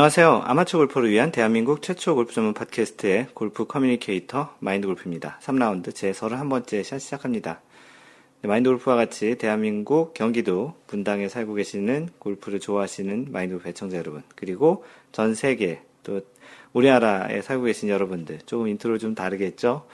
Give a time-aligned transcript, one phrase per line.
[0.00, 0.44] 안녕하세요.
[0.46, 5.38] 아마추어 골퍼를 위한 대한민국 최초 골프 전문 팟캐스트의 골프 communicator 마인드 골프입니다.
[5.42, 7.60] 3라운드 제 31번째 샷 시작합니다.
[8.40, 14.22] 네, 마인드 골프와 같이 대한민국 경기도 분당에 살고 계시는 골프를 좋아하시는 마인드 골프 애청자 여러분,
[14.36, 16.22] 그리고 전 세계 또
[16.72, 19.86] 우리나라에 살고 계신 여러분들, 조금 인트로 좀 다르겠죠?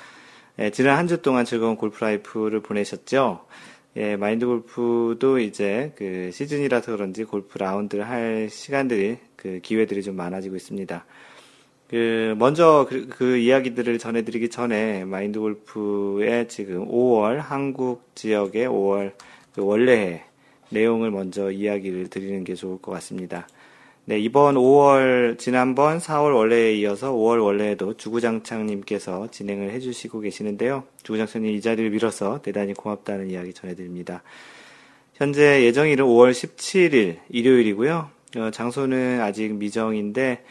[0.60, 3.44] 예, 지난 한 주 동안 즐거운 골프 life를 보내셨죠?
[3.96, 10.56] 예, 마인드 골프도 이제 그 시즌이라서 그런지 골프 라운드를 할 시간들이 그 기회들이 좀 많아지고
[10.56, 11.04] 있습니다.
[11.88, 19.12] 그 먼저 그, 그, 이야기들을 전해드리기 전에 마인드 골프의 지금 5월 한국 지역의 5월
[19.54, 20.24] 그 원래의
[20.70, 23.46] 내용을 먼저 이야기를 드리는 게 좋을 것 같습니다.
[24.08, 30.84] 네, 이번 5월, 지난번 4월 원래에 이어서 5월 원래에도 주구장창님께서 진행을 해주시고 계시는데요.
[31.02, 34.22] 주구장창님 이 자리를 빌어서 대단히 고맙다는 이야기 전해드립니다.
[35.14, 38.15] 현재 예정일은 5월 17일 일요일이고요.
[38.36, 40.44] 어, 장소는 아직 미정인데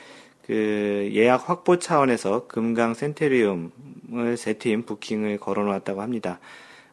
[0.45, 6.39] 그 예약 확보 차원에서 금강 센테리움을 세 팀 부킹을 걸어놓았다고 합니다.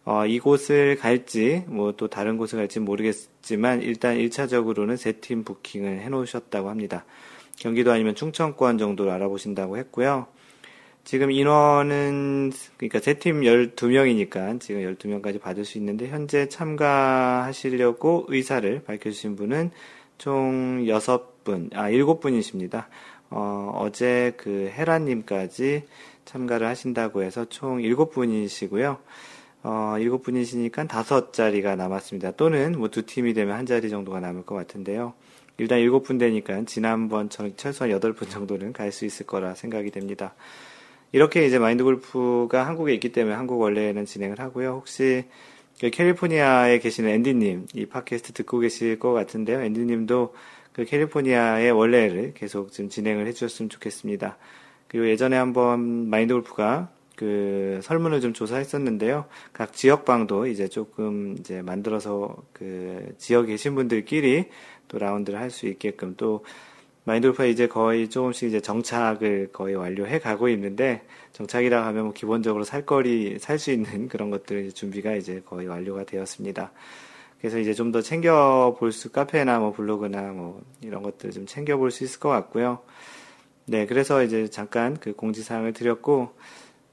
[0.04, 6.08] 어, 이곳을 갈지, 뭐 또 다른 곳을 갈지 모르겠지만, 일단 1차적으로는 세 팀 부킹을 해
[6.08, 7.04] 놓으셨다고 합니다.
[7.58, 10.26] 경기도 아니면 충청권 정도로 알아보신다고 했고요.
[11.04, 19.36] 지금 인원은, 그러니까 세 팀 12명이니까 지금 12명까지 받을 수 있는데, 현재 참가하시려고 의사를 밝혀주신
[19.36, 19.70] 분은
[20.22, 22.84] 총 6분, 아, 7분이십니다.
[23.30, 25.82] 어, 어제 그 헤라님까지
[26.24, 28.98] 참가를 하신다고 해서 총 7분이시고요.
[29.64, 32.36] 어, 일곱 분이시니까 다섯 자리가 남았습니다.
[32.36, 35.14] 또는 뭐 두 팀이 되면 한 자리 정도가 남을 것 같은데요.
[35.58, 40.36] 일단 일곱 분 되니까 지난번처럼 최소한 여덟 분 정도는 갈 수 있을 거라 생각이 됩니다.
[41.10, 44.70] 이렇게 이제 마인드 골프가 한국에 있기 때문에 한국 원래는 진행을 하고요.
[44.70, 45.32] 혹시 그
[45.90, 49.62] 캘리포니아에 계시는 앤디님, 이 팟캐스트 듣고 계실 것 같은데요.
[49.62, 50.34] 앤디님도
[50.72, 54.36] 그 캘리포니아의 원래를 계속 좀 진행을 해주셨으면 좋겠습니다.
[54.88, 59.26] 그리고 예전에 한번 마인드 골프가 그 설문을 좀 조사했었는데요.
[59.52, 64.46] 각 지역방도 이제 조금 이제 만들어서 그 지역에 계신 분들끼리
[64.88, 66.44] 또 라운드를 할 수 있게끔 또
[67.04, 71.02] 마인드골프가 이제 거의 조금씩 이제 정착을 거의 완료해 가고 있는데
[71.32, 76.04] 정착이라 하면 뭐 기본적으로 살 거리 살 수 있는 그런 것들 준비가 이제 거의 완료가
[76.04, 76.70] 되었습니다.
[77.40, 81.76] 그래서 이제 좀 더 챙겨 볼 수 카페나 뭐 블로그나 뭐 이런 것들 좀 챙겨
[81.76, 82.78] 볼 수 있을 것 같고요.
[83.66, 86.30] 네, 그래서 이제 잠깐 그 공지사항을 드렸고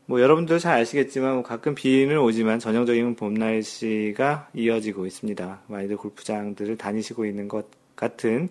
[0.07, 5.61] 뭐 여러분도 잘 아시겠지만 뭐 가끔 비는 오지만 전형적인 봄 날씨가 이어지고 있습니다.
[5.67, 8.49] 많이들 골프장들을 다니시고 있는 것 같은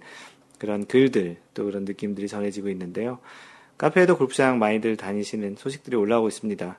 [0.59, 3.19] 그런 글들 또 그런 느낌들이 전해지고 있는데요.
[3.79, 6.79] 카페에도 골프장 많이들 다니시는 소식들이 올라오고 있습니다.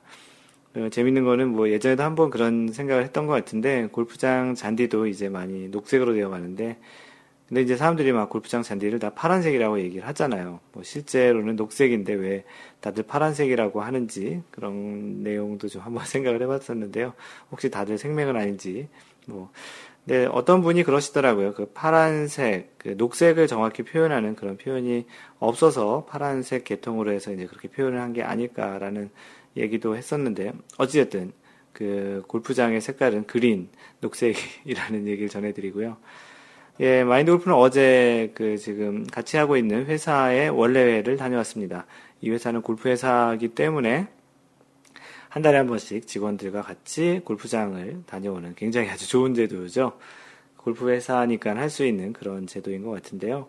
[0.76, 5.68] 어, 재밌는 거는 뭐 예전에도 한번 그런 생각을 했던 것 같은데 골프장 잔디도 이제 많이
[5.68, 6.76] 녹색으로 되어 가는데
[7.48, 10.60] 근데 이제 사람들이 막 골프장 잔디를 다 파란색이라고 얘기를 하잖아요.
[10.72, 12.44] 뭐 실제로는 녹색인데 왜
[12.80, 17.12] 다들 파란색이라고 하는지 그런 내용도 좀 한번 생각을 해봤었는데요.
[17.50, 18.88] 혹시 다들 생맥은 아닌지
[19.26, 19.50] 뭐.
[20.04, 21.54] 네, 어떤 분이 그러시더라고요.
[21.54, 25.06] 그 파란색, 그 녹색을 정확히 표현하는 그런 표현이
[25.38, 29.10] 없어서 파란색 계통으로 해서 이제 그렇게 표현을 한 게 아닐까라는
[29.56, 31.32] 얘기도 했었는데, 어찌됐든,
[31.72, 33.68] 그 골프장의 색깔은 그린,
[34.00, 35.96] 녹색이라는 얘기를 전해드리고요.
[36.80, 41.86] 예, 마인드 골프는 어제 그 지금 같이 하고 있는 회사의 원래회를 다녀왔습니다.
[42.22, 44.08] 이 회사는 골프 회사이기 때문에
[45.30, 49.92] 한 달에 한 번씩 직원들과 같이 골프장을 다녀오는 굉장히 아주 좋은 제도죠.
[50.56, 53.48] 골프 회사니까 할 수 있는 그런 제도인 것 같은데요.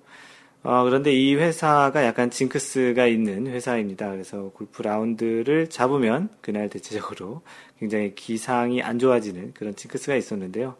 [0.63, 4.11] 어, 그런데 이 회사가 약간 징크스가 있는 회사입니다.
[4.11, 7.41] 그래서 골프 라운드를 잡으면 그날 대체적으로
[7.79, 10.75] 굉장히 기상이 안 좋아지는 그런 징크스가 있었는데요.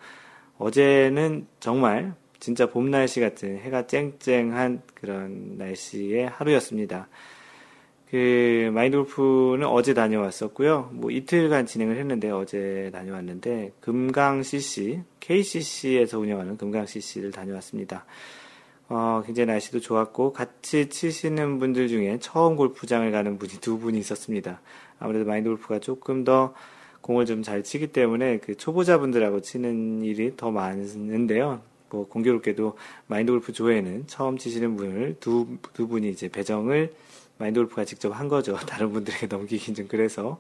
[0.60, 7.08] 어제는 정말 진짜 봄 날씨 같은 해가 쨍쨍한 그런 날씨의 하루였습니다.
[8.12, 10.90] 그 마인드 골프는 어제 다녀왔었고요.
[10.92, 18.04] 뭐 이틀간 진행을 했는데 어제 다녀왔는데 금강 CC, KCC에서 운영하는 금강 CC를 다녀왔습니다.
[18.90, 24.60] 어, 굉장히 날씨도 좋았고 같이 치시는 분들 중에 처음 골프장을 가는 분이 두 분이 있었습니다.
[25.00, 26.54] 아무래도 마인드 골프가 조금 더
[27.00, 31.62] 공을 좀 잘 치기 때문에 그 초보자분들하고 치는 일이 더 많은데요.
[31.90, 32.76] 뭐 공교롭게도
[33.08, 36.92] 마인드 골프 조회는 처음 치시는 분을 두, 두 분이 이제 배정을
[37.42, 38.56] 마인드 골프가 직접 한 거죠.
[38.68, 40.40] 다른 분들에게 넘기긴 좀 그래서.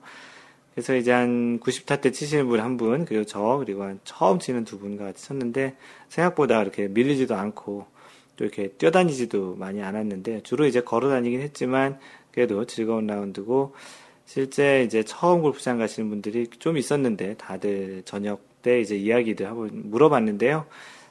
[0.73, 4.63] 그래서 이제 한 90타 때 치시는 분 한 분, 그리고 저, 그리고 한 처음 치는
[4.63, 5.75] 두 분과 같이 쳤는데,
[6.09, 7.85] 생각보다 이렇게 밀리지도 않고,
[8.37, 11.99] 또 이렇게 뛰어다니지도 많이 않았는데, 주로 이제 걸어 다니긴 했지만,
[12.31, 13.75] 그래도 즐거운 라운드고,
[14.25, 20.65] 실제 이제 처음 골프장 가시는 분들이 좀 있었는데, 다들 저녁 때 이제 이야기들 하고 물어봤는데요.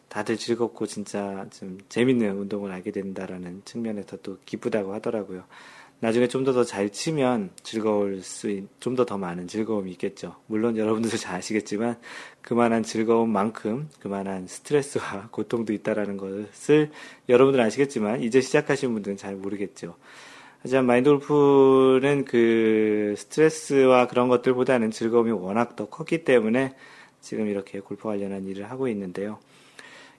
[0.08, 5.44] 다들 즐겁고 진짜 좀 재밌는 운동을 알게 된다라는 측면에서 또 기쁘다고 하더라고요.
[6.00, 8.48] 나중에 좀 더 더 잘 치면 즐거울 수,
[8.80, 10.36] 좀 더 더 많은 즐거움이 있겠죠.
[10.46, 11.98] 물론 여러분들도 잘 아시겠지만,
[12.40, 16.90] 그만한 즐거움만큼 그만한 스트레스와 고통도 있다라는 것을
[17.28, 19.96] 여러분들 아시겠지만, 이제 시작하신 분들은 잘 모르겠죠.
[20.62, 26.74] 하지만 마인드 골프는 그 스트레스와 그런 것들보다는 즐거움이 워낙 더 컸기 때문에
[27.20, 29.38] 지금 이렇게 골프 관련한 일을 하고 있는데요.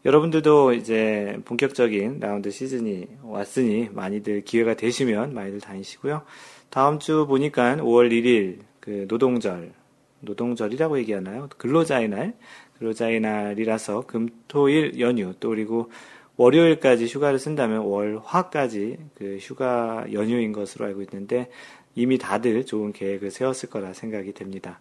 [0.03, 6.23] 여러분들도 이제 본격적인 라운드 시즌이 왔으니 많이들 기회가 되시면 많이들 다니시고요.
[6.71, 9.73] 다음 주 보니까 5월 1일 그 노동절,
[10.21, 11.49] 노동절이라고 얘기하나요?
[11.57, 12.33] 근로자의 날,
[12.79, 15.91] 근로자의 날이라서 금, 토, 일 연휴, 또 그리고
[16.35, 21.51] 월요일까지 휴가를 쓴다면 월 화까지 그 휴가 연휴인 것으로 알고 있는데
[21.93, 24.79] 이미 다들 좋은 계획을 세웠을 거라 생각이 됩니다.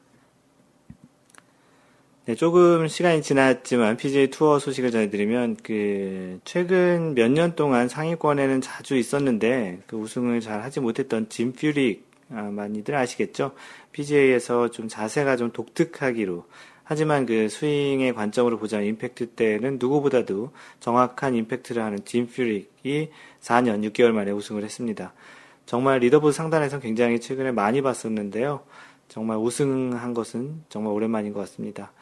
[2.27, 8.97] 네, 조금 시간이 지났지만 PGA 투어 소식을 전해드리면 그 최근 몇 년 동안 상위권에는 자주
[8.97, 13.53] 있었는데 그 우승을 잘 하지 못했던 짐 퓨릭 아, 많이들 아시겠죠?
[13.93, 16.45] PGA에서 좀 자세가 좀 독특하기로
[16.85, 20.51] 하지만 그 스윙의 관점으로 보자면 임팩트 때는 누구보다도
[20.81, 25.13] 정확한 임팩트를 하는 짐 퓨릭이 4년 6개월 만에 우승을 했습니다.
[25.67, 28.61] 정말 leaderboard 상단에서 굉장히 최근에 많이 봤었는데요.
[29.09, 31.93] 정말 우승한 것은 정말 오랜만인 것 같습니다.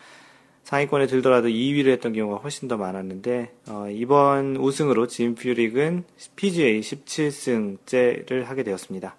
[0.69, 6.05] 상위권에 들더라도 2위를 했던 경우가 훨씬 더 많았는데 어, 이번 우승으로 짐 퓨릭은
[6.37, 9.17] PGA 17승째를 하게 되었습니다.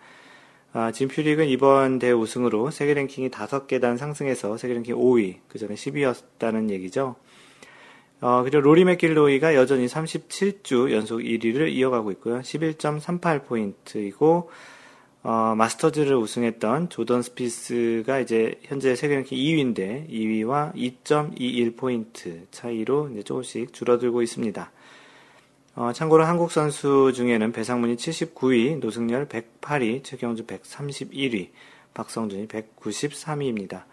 [0.73, 5.73] 아, 짐 퓨릭은 이번 대회 우승으로 세계 랭킹이 5계단 상승해서 세계 랭킹 5위, 그 전에
[5.73, 7.15] 10위였다는 얘기죠.
[8.21, 12.41] 어, 그리고 로리 맥길로이가 여전히 37주 연속 1위를 이어가고 있고요.
[12.41, 14.45] 11.38포인트이고,
[15.21, 23.73] 어, 마스터즈를 우승했던 조던 스피스가 이제 현재 세계 랭킹 2위인데 2위와 2.21포인트 차이로 이제 조금씩
[23.73, 24.71] 줄어들고 있습니다.
[25.75, 31.49] 어, 참고로 한국 선수 중에는 배상문이 79위, 노승열 108위, 최경주 131위,
[31.93, 33.83] 박성준이 193위입니다.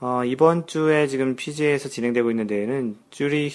[0.00, 3.50] 어, 이번 주에 지금 PGA에서 진행되고 있는 대회는 Zurich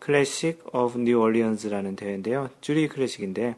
[0.00, 2.50] Classic of New Orleans라는 대회인데요.
[2.60, 3.56] Zurich Classic인데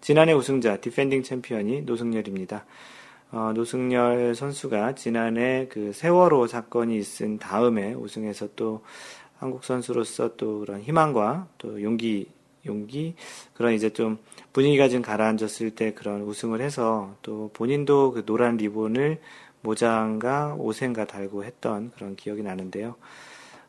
[0.00, 2.64] 지난해 우승자 defending champion이 노승열입니다.
[3.32, 8.82] 어, 노승열 선수가 지난해 그 세월호 사건이 있은 다음에 우승해서 또
[9.36, 12.28] 한국 선수로서 또 그런 희망과 또 용기,
[12.64, 13.14] 용기,
[13.52, 14.18] 그런 이제 좀
[14.54, 19.20] 분위기가 좀 가라앉았을 때 그런 우승을 해서 또 본인도 그 노란 리본을
[19.60, 22.96] 모장과 옷엔가 달고 했던 그런 기억이 나는데요.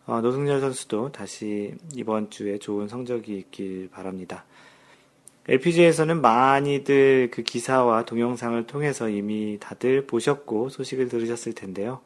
[0.07, 4.45] 어, 노승열 선수도 다시 이번 주에 좋은 성적이 있길 바랍니다.
[5.51, 11.99] LPG에서는 많이들 그 기사와 동영상을 통해서 이미 다들 보셨고 소식을 들으셨을 텐데요.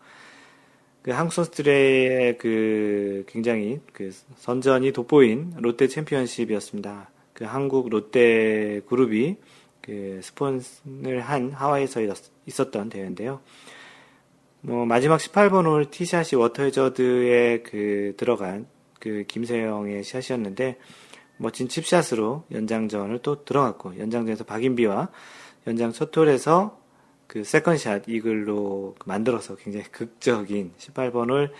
[1.03, 7.12] 그 한국 선수들의 그 굉장히 그 선전이 돋보인 롯데 챔피언십이었습니다.
[7.33, 9.36] 그 한국 롯데 그룹이
[9.80, 12.01] 그 스폰을 한 하와이에서
[12.47, 13.42] 있었던 대회인데요.
[14.62, 18.65] 뭐 마지막 18번 홀 티샷이 워터헤저드에 그 들어간
[19.00, 20.80] 그 김세영의 샷이었는데
[21.37, 25.09] 멋진 칩샷으로 연장전을 또 들어갔고 연장전에서 박인비와
[25.67, 26.80] 연장 첫 홀에서
[27.27, 31.51] 그 second shot 이글로 만들어서 굉장히 극적인 18번을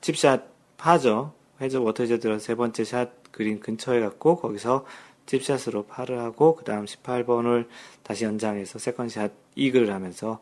[0.00, 1.32] 칩샷 파죠.
[1.60, 4.84] 해저드 워터 해저드 들어 세 번째 샷 그린 근처에 갔고 거기서
[5.26, 7.66] 칩샷으로 파를 하고 그 다음 18번을
[8.02, 10.40] 다시 연장해서 second shot 이글을 하면서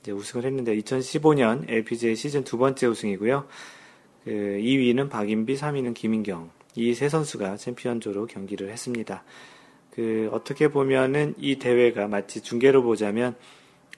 [0.00, 3.46] 이제 우승을 했는데 2015년 LPGA 시즌 두 번째 우승이고요.
[4.24, 9.24] 그 2위는 박인비, 3위는 김인경, 이 세 선수가 챔피언조로 경기를 했습니다.
[9.90, 13.34] 그 어떻게 보면은 이 대회가 마치 중계로 보자면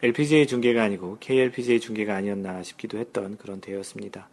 [0.03, 4.29] LPGA 중계가 아니고 KLPGA 중계가 아니었나 싶기도 했던 그런 대회였습니다.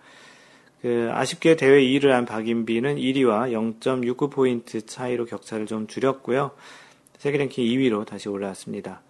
[0.82, 6.52] 그 아쉽게 대회 2위를 한 박인비는 1위와 0.69포인트 차이로 격차를 좀 줄였고요.
[7.18, 9.04] 세계 랭킹 2위로 다시 올라왔습니다.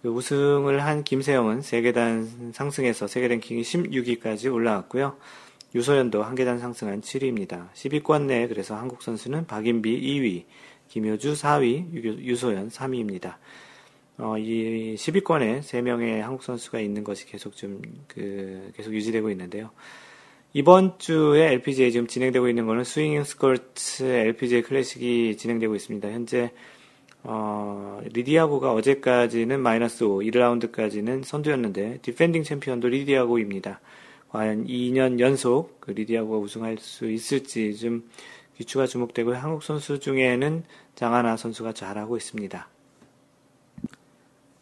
[0.00, 5.18] 그 우승을 한 김세영은 세계단 상승해서 세계 랭킹이 16위까지 올라왔고요.
[5.74, 7.72] 유소연도 한 계단 상승한 7위입니다.
[7.72, 10.44] 10위권 내 그래서 한국 선수는 박인비 2위,
[10.88, 13.36] 김효주 4위, 유소연 3위입니다.
[14.18, 19.70] 어, 이 10위권에 3명의 한국 선수가 있는 것이 계속 좀, 그, 계속 유지되고 있는데요.
[20.52, 26.10] 이번 주에 LPGA 지금 진행되고 있는 거는 스윙 스컬츠 LPGA 클래식이 진행되고 있습니다.
[26.10, 26.50] 현재,
[27.22, 33.80] 어, 리디아고가 어제까지는 마이너스 5, 1라운드까지는 선두였는데, 디펜딩 챔피언도 리디아고입니다.
[34.30, 38.08] 과연 2년 연속 그 리디아고가 우승할 수 있을지 좀
[38.56, 42.68] 귀추가 주목되고 한국 선수 중에는 장하나 선수가 잘하고 있습니다.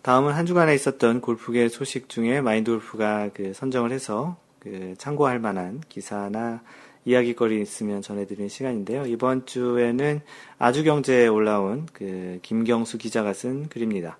[0.02, 5.82] 다음은 한 주간에 있었던 골프계 소식 중에 마인드 골프가 그 선정을 해서 그 참고할 만한
[5.88, 6.62] 기사나
[7.04, 9.06] 이야기거리 있으면 전해드리는 시간인데요.
[9.06, 10.20] 이번 주에는
[10.58, 14.18] 아주경제에 올라온 그 김경수 기자가 쓴 글입니다.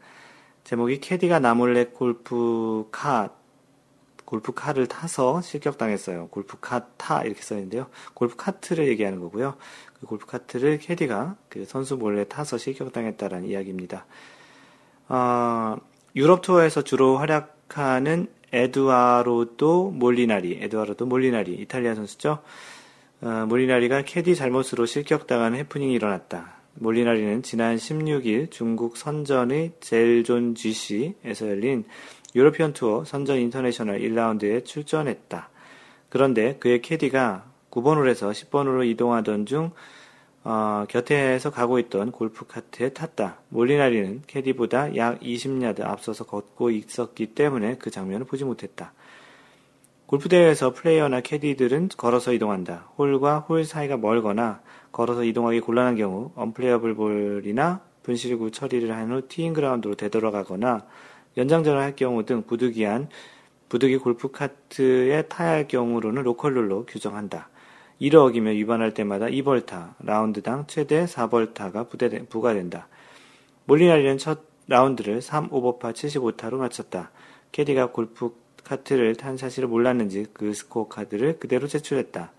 [0.65, 3.31] 제목이 캐디가 나몰래 골프 카
[4.29, 6.29] 골프카를 타서 실격당했어요.
[6.29, 7.87] 골프카 타 이렇게 써있는데요.
[8.13, 9.55] 골프카트를 얘기하는 거고요.
[9.99, 14.05] 그 골프카트를 캐디가 그 선수 몰래 타서 실격당했다라는 이야기입니다.
[15.09, 15.77] 어,
[16.15, 22.41] 유럽 투어에서 주로 활약하는 에두아르도 몰리나리, 에두아르도 몰리나리, 이탈리아 선수죠.
[23.23, 26.59] 어, 몰리나리가 캐디 잘못으로 실격당하는 해프닝이 일어났다.
[26.75, 31.85] 몰리나리는 지난 16일 중국 선전의 젠존 GC에서 열린
[32.35, 35.49] 유로피언 투어 선전 인터내셔널 1라운드에 출전했다.
[36.09, 39.71] 그런데 그의 캐디가 9번 홀에서 10번 홀로 이동하던 중
[40.45, 43.39] 어, 곁에서 가고 있던 골프카트에 탔다.
[43.51, 48.93] 몰리나리는 캐디보다 약 20야드 앞서서 걷고 있었기 때문에 그 장면을 보지 못했다.
[50.07, 52.89] 골프대회에서 플레이어나 캐디들은 걸어서 이동한다.
[52.97, 59.53] 홀과 홀 사이가 멀거나 걸어서 이동하기 곤란한 경우 언플레이어블 볼이나 분실구 처리를 한 후 티잉
[59.53, 60.87] 그라운드로 되돌아가거나
[61.39, 63.09] 연장전을 할 경우 등 부득이한
[63.69, 67.49] 부득이 골프 카트에 타야 할 경우로는 로컬룰로 규정한다.
[68.01, 71.89] 이를 어기며 위반할 때마다 2벌타, 라운드당 최대 4벌타가
[72.29, 72.89] 부과된다.
[73.67, 77.11] 몰리나리는 첫 라운드를 3 오버파 75타로 마쳤다.
[77.53, 82.33] 캐디가 골프 카트를 탄 사실을 몰랐는지 그 스코어 카드를 그대로 제출했다.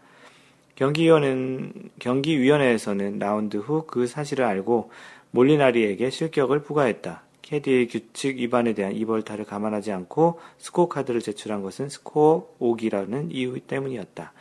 [0.75, 4.91] 경기위원회는, 경기위원회에서는 라운드 후 그 사실을 알고
[5.32, 7.24] 몰리나리에게 실격을 부과했다.
[7.50, 14.34] 캐디의 규칙 위반에 대한 이벌타를 감안하지 않고 스코어 카드를 제출한 것은 스코어 오기라는 이유 때문이었다.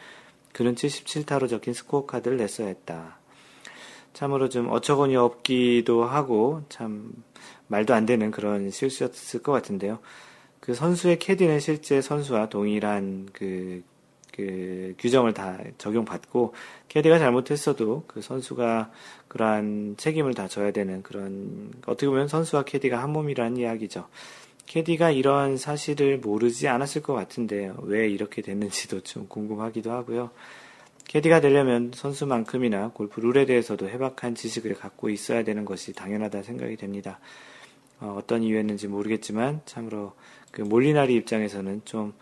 [0.52, 3.18] 그는 77타로 적힌 스코어 카드를 냈어야 했다.
[4.12, 7.14] 참으로 좀 어처구니 없기도 하고 참
[7.68, 10.00] 말도 안 되는 그런 실수였을 것 같은데요.
[10.60, 13.82] 그 선수의 캐디는 실제 선수와 동일한 그,
[14.38, 16.54] 그 규정을 다 적용받고
[16.86, 18.92] 캐디가 잘못했어도 그 선수가
[19.26, 24.06] 그러한 책임을 다 져야 되는 그런 어떻게 보면 선수와 캐디가 한 몸이라는 이야기죠.
[24.66, 30.30] 캐디가 이런 사실을 모르지 않았을 것 같은데 왜 이렇게 됐는지도 좀 궁금하기도 하고요.
[31.08, 37.18] 캐디가 되려면 선수만큼이나 골프 룰에 대해서도 해박한 지식을 갖고 있어야 되는 것이 당연하다 생각이 됩니다.
[37.98, 40.12] 어, 떤 이유였는지 모르겠지만 참으로
[40.52, 42.12] 그 몰리나리 입장에서는 좀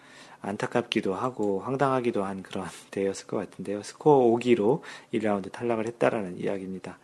[0.46, 3.82] 안타깝기도 하고 황당하기도 한 그런 대회였을 것 같은데요.
[3.82, 4.80] 스코어 5기로
[5.14, 6.98] 1라운드 탈락을 했다라는 이야기입니다.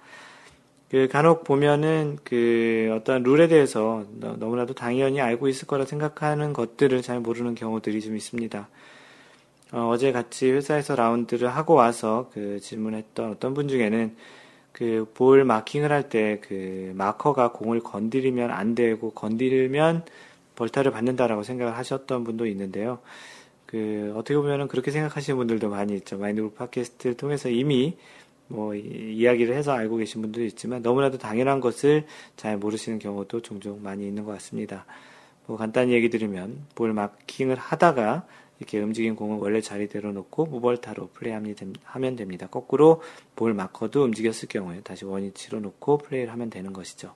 [0.90, 7.20] 그 간혹 보면은 그 어떤 룰에 대해서 너무나도 당연히 알고 있을 거라 생각하는 것들을 잘
[7.20, 8.68] 모르는 경우들이 좀 있습니다.
[9.72, 14.14] 어, 제 같이 회사에서 라운드를 하고 와서 그 질문했던 어떤 분 중에는
[14.72, 20.04] 그 볼 마킹을 할 때 그 마커가 공을 건드리면 안 되고 건드리면
[20.56, 23.00] 벌타를 받는다라고 생각을 하셨던 분도 있는데요.
[23.66, 26.18] 그 어떻게 보면은 그렇게 생각하시는 분들도 많이 있죠.
[26.18, 27.96] 마인드골 팟캐스트를 통해서 이미
[28.48, 32.04] 뭐 이야기를 해서 알고 계신 분도 있지만 너무나도 당연한 것을
[32.36, 34.84] 잘 모르시는 경우도 종종 많이 있는 것 같습니다.
[35.46, 38.26] 뭐 간단히 얘기 드리면 볼 마킹을 하다가
[38.58, 42.46] 이렇게 움직인 공을 원래 자리대로 놓고 무벌타로 플레이하면 됩니다.
[42.46, 43.02] 거꾸로
[43.34, 47.14] 볼 마커도 움직였을 경우에 다시 원위치로 놓고 플레이를 하면 되는 것이죠.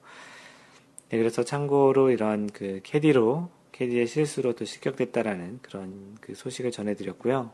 [1.08, 7.50] 네, 그래서 참고로 이런 그 캐디로 캐디의 실수로 또 실격됐다라는 그런 그 소식을 전해드렸고요.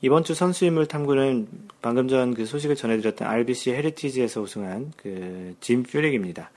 [0.00, 1.48] 이번 주 선수 인물 탐구는
[1.80, 6.50] 방금 전 그 소식을 전해드렸던 RBC 헤리티지에서 우승한 그 짐 퓨릭입니다.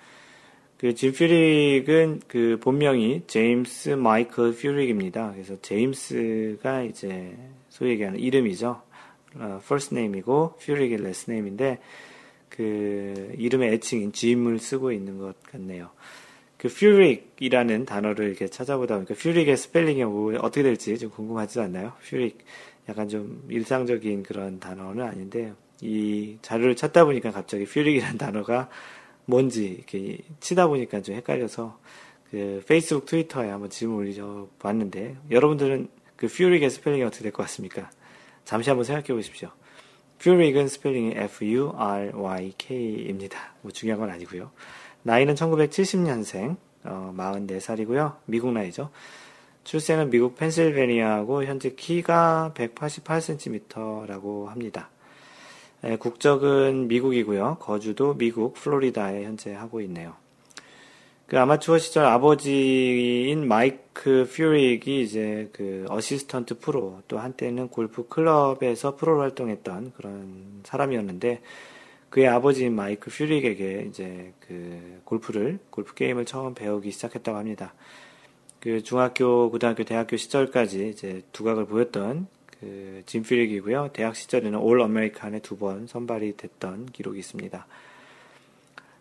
[0.78, 5.32] 그 짐 퓨릭은 그 본명이 제임스 마이클 퓨릭입니다.
[5.34, 7.36] 그래서 제임스가 이제
[7.70, 8.82] 소위 얘기하는 이름이죠.
[9.36, 11.80] 어, first name이고 퓨릭이 last name인데
[12.58, 15.92] 그 이름의 애칭인 짐을 쓰고 있는 것 같네요.
[16.58, 21.94] 그 퓨릭이라는 단어를 이렇게 찾아보다 보니까 퓨릭의 스펠링이 뭐 어떻게 될지 좀 궁금하지 않나요?
[22.02, 22.40] 퓨릭.
[22.90, 28.70] 약간 좀 일상적인 그런 단어는 아닌데 이 자료를 찾다 보니까 갑자기 퓨릭이라는 단어가
[29.26, 31.80] 뭔지 이렇게 치다 보니까 좀 헷갈려서
[32.32, 37.92] 그 페이스북 트위터에 한번 질문 올려 봤는데 여러분들은 그 퓨릭의 스펠링이 어떻게 될 것 같습니까?
[38.46, 39.52] 잠시 한번 생각해 보십시오.
[40.20, 42.18] 퓨릭은 스펠링이 F-U-R-Y-K입니다.
[43.62, 44.52] 뭐 중요한 건 아니고요.
[45.04, 48.16] 나이는 1970년생, 어, 44살이고요.
[48.26, 48.90] 미국 나이죠.
[49.64, 54.90] 출생은 미국 펜실베니아하고 현재 키가 188cm라고 합니다.
[55.84, 57.58] 예, 국적은 미국이고요.
[57.60, 60.16] 거주도 미국 플로리다에 현재 하고 있네요.
[61.28, 69.20] 그 아마추어 시절 아버지인 마이크 퓨릭이 이제 그 assistant 프로 또 한때는 골프 클럽에서 프로
[69.20, 71.42] 활동했던 그런 사람이었는데
[72.10, 77.74] 그의 아버지인 마이크 퓨릭에게 이제 그 골프를 골프 게임을 처음 배우기 시작했다고 합니다.
[78.62, 82.28] 그 중학교, 고등학교, 대학교 시절까지 이제 두각을 보였던
[82.62, 83.90] 그 짐 퓨릭이고요.
[83.92, 87.68] 대학 시절에는 All American에 두 번 선발이 됐던 기록이 있습니다.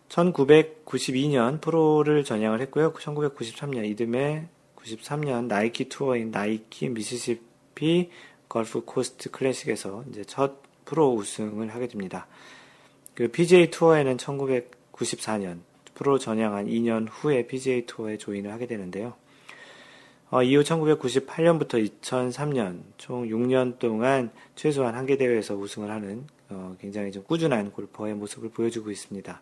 [0.09, 2.93] 1992년 프로를 전향을 했고요.
[2.93, 8.09] 1993년 이듬해 93년 나이키 투어인 나이키 미시시피
[8.47, 12.27] 걸프 코스트 클래식에서 이제 첫 프로 우승을 하게 됩니다.
[13.13, 15.59] 그 PGA 투어에는 1994년
[15.93, 19.15] 프로 전향한 2년 후에 PGA 투어에 join을 하게 되는데요.
[20.29, 27.11] 어, 이후 1998년부터 2003년 총 6년 동안 최소한 한 개 대회에서 우승을 하는 어, 굉장히
[27.11, 29.41] 좀 꾸준한 골퍼의 모습을 보여주고 있습니다.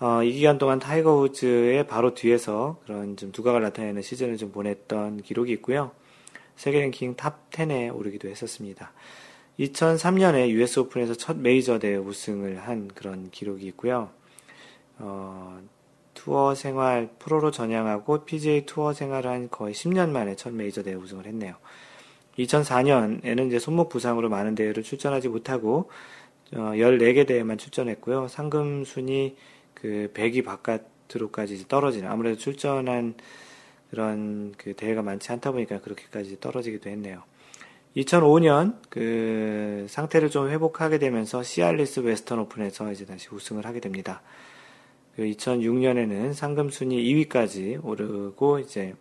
[0.00, 5.20] 어, 이 기간 동안 타이거 우즈의 바로 뒤에서 그런 좀 두각을 나타내는 시즌을 좀 보냈던
[5.20, 5.90] 기록이 있고요.
[6.56, 8.92] 세계 랭킹 top 10에 오르기도 했었습니다.
[9.58, 14.08] 2003년에 US 오픈에서 첫 메이저 대회 우승을 한 그런 기록이 있고요.
[14.98, 15.60] 어,
[16.14, 21.26] 투어 생활 프로로 전향하고 PGA 투어 생활을 한 거의 10년 만에 첫 메이저 대회 우승을
[21.26, 21.56] 했네요.
[22.38, 25.90] 2004년에는 이제 손목 부상으로 많은 대회를 출전하지 못하고
[26.54, 28.28] 어, 14개 대회만 출전했고요.
[28.28, 29.36] 상금 순위
[29.80, 33.14] 그 100위 바깥으로까지 떨어지는 아무래도 출전한
[33.90, 37.22] 그런 그 대회가 많지 않다 보니까 그렇게까지 떨어지기도 했네요.
[37.96, 44.22] 2005년 그 상태를 좀 회복하게 되면서 시알리스 웨스턴 오픈에서 이제 다시 우승을 하게 됩니다.
[45.16, 48.94] 그 2006년에는 상금 순위 2위까지 오르고 이제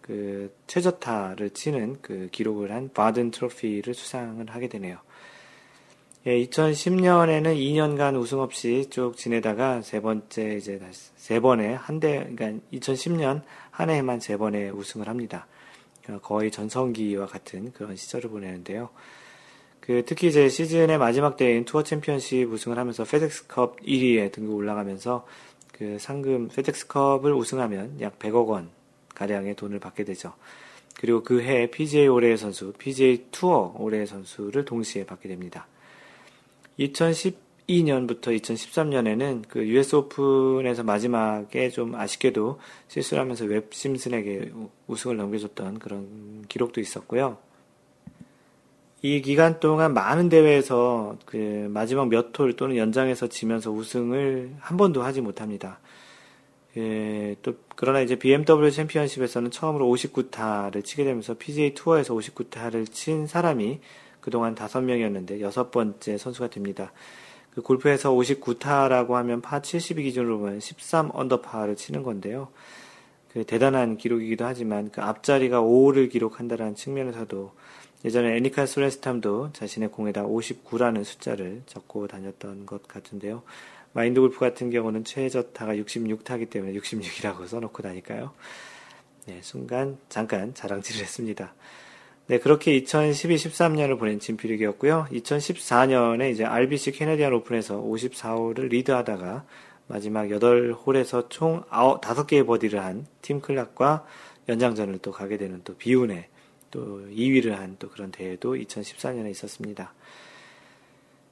[0.00, 4.98] 그 최저타를 치는 그 기록을 한 바든 트로피를 수상을 하게 되네요.
[6.28, 12.28] 예, 2010년에는 2년간 우승 없이 쭉 지내다가 세 번째 이제 다시 세 번에 한 대,
[12.36, 15.46] 그러니까 2010년 한 해에만 세 번의 우승을 합니다.
[16.06, 18.90] 어, 거의 전성기와 같은 그런 시절을 보내는데요.
[19.80, 25.26] 그 특히 이제 시즌의 마지막 대회인 투어 챔피언십 우승을 하면서 페덱스컵 1위에 등급 올라가면서
[25.72, 28.68] 그 상금 페덱스컵을 우승하면 약 100억 원
[29.14, 30.34] 가량의 돈을 받게 되죠.
[30.94, 35.66] 그리고 그 해 PGA 올해의 선수, PGA 투어 올해의 선수를 동시에 받게 됩니다.
[36.78, 44.52] 2012년부터 2013년에는 그 US 오픈에서 마지막에 좀 아쉽게도 실수를 하면서 웹 심슨에게
[44.86, 47.38] 우승을 넘겨줬던 그런 기록도 있었고요.
[49.00, 55.02] 이 기간 동안 많은 대회에서 그 마지막 몇 홀 또는 연장에서 지면서 우승을 한 번도
[55.02, 55.78] 하지 못합니다.
[56.76, 63.80] 예, 또 그러나 이제 BMW 챔피언십에서는 처음으로 59타를 치게 되면서 PGA 투어에서 59타를 친 사람이
[64.28, 66.92] 그동안 다섯 명이었는데 여섯 번째 선수가 됩니다.
[67.54, 72.48] 그 골프에서 59타라고 하면 파 72 기준으로 보면 13 언더파를 치는 건데요.
[73.32, 77.52] 그 대단한 기록이기도 하지만 그 앞자리가 5를 기록한다는 측면에서도
[78.04, 83.42] 예전에 애니카 소레스탐도 자신의 공에다 59라는 숫자를 적고 다녔던 것 같은데요.
[83.94, 88.34] 마인드 골프 같은 경우는 최저타가 66타기 때문에 66이라고 써놓고 다니까요.
[89.24, 91.54] 네, 순간 잠깐 자랑질을 했습니다.
[92.28, 95.06] 네, 그렇게 2012-13년을 보낸 진필릭이었고요.
[95.10, 99.46] 2014년에 이제 RBC 캐네디안 오픈에서 54홀을 리드하다가
[99.86, 104.04] 마지막 8홀에서 총 9, 5개의 버디를 한 팀 클락과
[104.46, 106.26] 연장전을 또 가게 되는 또 비운의
[106.70, 109.94] 또 2위를 한 또 그런 대회도 2014년에 있었습니다.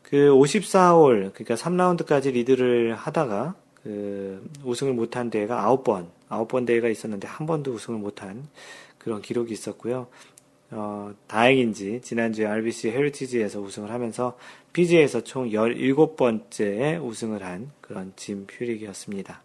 [0.02, 7.46] 그 54홀, 그러니까 3라운드까지 리드를 하다가 그 우승을 못한 대회가 9번, 9번 대회가 있었는데 한
[7.46, 8.48] 번도 우승을 못한
[8.96, 10.08] 그런 기록이 있었고요.
[10.70, 14.36] 어, 다행인지 지난주에 RBC 헤리티지에서 우승을 하면서
[14.72, 19.42] PGA에서 총 17번째 우승을 한 그런 짐 퓨릭이었습니다.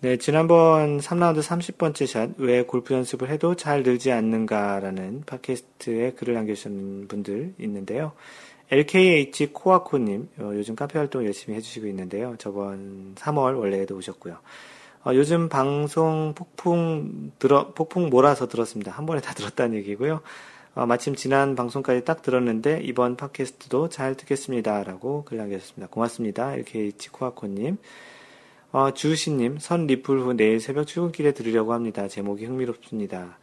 [0.00, 7.08] 네, 지난번 3라운드 30번째 샷, 왜 골프 연습을 해도 잘 늘지 않는가라는 팟캐스트에 글을 남겨주신
[7.08, 8.12] 분들 있는데요.
[8.70, 12.34] LKH 코아코님, 어, 요즘 카페 활동 열심히 해주시고 있는데요.
[12.38, 14.38] 저번 3월 원래에도 오셨고요.
[15.06, 18.90] 어, 요즘 방송 폭풍 들어 폭풍 몰아서 들었습니다.
[18.90, 20.20] 한 번에 다 들었다는 얘기고요.
[20.74, 25.86] 어, 마침 지난 방송까지 딱 들었는데 이번 팟캐스트도 잘 듣겠습니다라고 글 남겼습니다.
[25.92, 26.56] 고맙습니다.
[26.56, 27.76] 이렇게 치코아코님.
[28.72, 32.08] 어, 주우시님, 선 리플 후 내일 새벽 출근길에 들으려고 합니다.
[32.08, 33.38] 제목이 흥미롭습니다.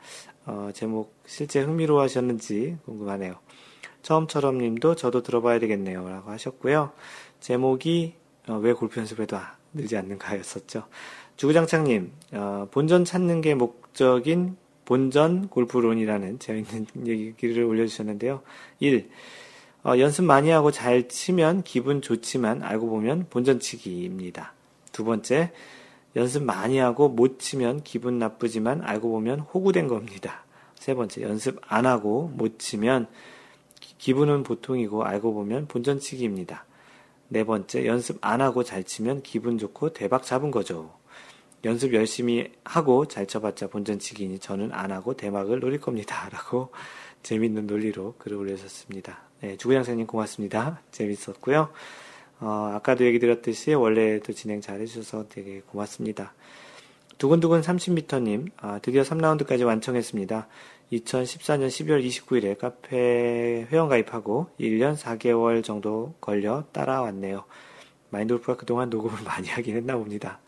[0.46, 3.36] 어, 제목 실제 흥미로워 하셨는지 궁금하네요.
[4.02, 6.10] 처음처럼 님도 저도 들어봐야 되겠네요.
[6.10, 6.92] 라고 하셨고요.
[7.40, 8.16] 제목이
[8.50, 9.38] 어, 왜 골프 연습해도
[9.74, 10.84] 늘지 않는가였었죠.
[11.38, 18.42] 주구장창님, 어, 본전 찾는 게 목적인 본전 골프론이라는 재밌는 얘기를 올려주셨는데요.
[18.80, 19.10] 1.
[19.86, 24.54] 어, 연습 많이 하고 잘 치면 기분 좋지만 알고 보면 본전치기입니다.
[24.92, 25.52] 두 번째,
[26.16, 30.46] 연습 많이 하고 못 치면 기분 나쁘지만 알고 보면 호구된 겁니다.
[30.76, 33.08] 세 번째, 연습 안 하고 못 치면
[33.98, 36.66] 기분은 보통이고 알고 보면 본전치기입니다.
[37.30, 40.94] 네 번째, 연습 안 하고 잘 치면 기분 좋고 대박 잡은 거죠.
[41.66, 46.28] 연습 열심히 하고 잘 쳐봤자 본전치기니 저는 안 하고 대박을 노릴 겁니다.
[46.32, 46.72] 라고
[47.24, 49.20] 재밌는 논리로 글을 올려주셨습니다.
[49.42, 50.82] 네, 주구장사님 고맙습니다.
[50.92, 51.70] 재밌었고요.
[52.42, 56.34] 어, 아까도 얘기 드렸듯이 원래도 진행 잘 해주셔서 되게 고맙습니다.
[57.18, 60.48] 두근두근 30m님, 아, 드디어 3라운드까지 완성했습니다.
[60.92, 67.46] 2014년 12월 29일에 카페 회원 가입하고 1년 4개월 정도 걸려 따라왔네요.
[68.10, 70.40] 마인드골프가 그동안 녹음을 많이 하긴 했나 봅니다.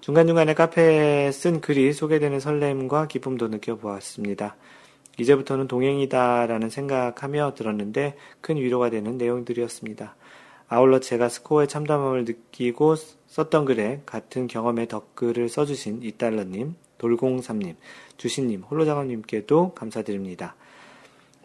[0.00, 4.56] 중간중간에 카페에 쓴 글이 소개되는 설렘과 기쁨도 느껴보았습니다.
[5.18, 10.14] 이제부터는 동행이다라는 생각하며 들었는데 큰 위로가 되는 내용들이었습니다.
[10.68, 12.94] 아울러 제가 스코어에 참담함을 느끼고
[13.26, 17.76] 썼던 글에 같은 경험의 덧글을 써주신 이달러님, 돌공삼님,
[18.16, 20.54] 주신님, 홀로장원님께도 감사드립니다.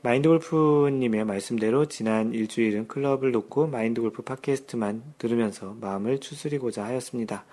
[0.04, 7.46] 마인드골프님의 말씀대로 지난 일주일은 클럽을 놓고 마인드골프 팟캐스트만 들으면서 마음을 추스리고자 하였습니다.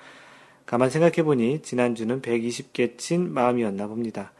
[0.70, 4.30] 가만 생각해보니 지난주는 120개 친 마음이었나 봅니다.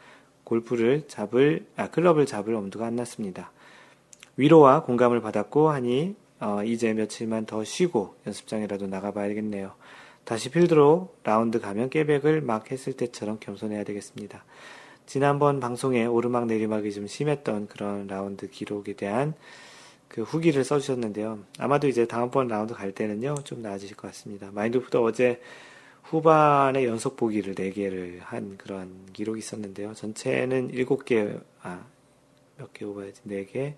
[0.45, 3.51] 골프를 잡을, 아, 클럽을 잡을 엄두가 안 났습니다.
[4.37, 9.73] 위로와 공감을 받았고 하니 어, 이제 며칠만 더 쉬고 연습장이라도 나가봐야겠네요.
[10.23, 14.45] 다시 필드로 라운드 가면 깨백을 막 했을 때처럼 겸손해야 되겠습니다.
[15.05, 19.33] 지난번 방송에 오르막 내리막이 좀 심했던 그런 라운드 기록에 대한
[20.07, 21.39] 그 후기를 써주셨는데요.
[21.59, 24.49] 아마도 이제 다음번 라운드 갈 때는요, 좀 나아지실 것 같습니다.
[24.53, 25.41] 마인드골프도 어제
[26.03, 29.93] 후반에 연속 보기를 4개를 한 그런 기록이 있었는데요.
[29.93, 31.85] 전체는 7개, 아,
[32.57, 33.21] 몇 개 오버야지?
[33.27, 33.75] 4개,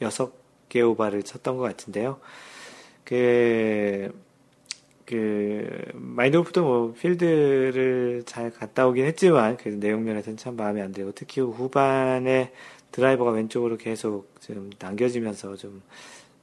[0.00, 2.20] 6개 오바를 쳤던 것 같은데요.
[3.04, 4.12] 그,
[5.06, 11.12] 그, 마인드골프도 뭐, 필드를 잘 갔다 오긴 했지만, 그 내용 면에서는 참 마음에 안 들고,
[11.12, 12.52] 특히 후반에
[12.92, 15.82] 드라이버가 왼쪽으로 계속 좀 당겨지면서 좀,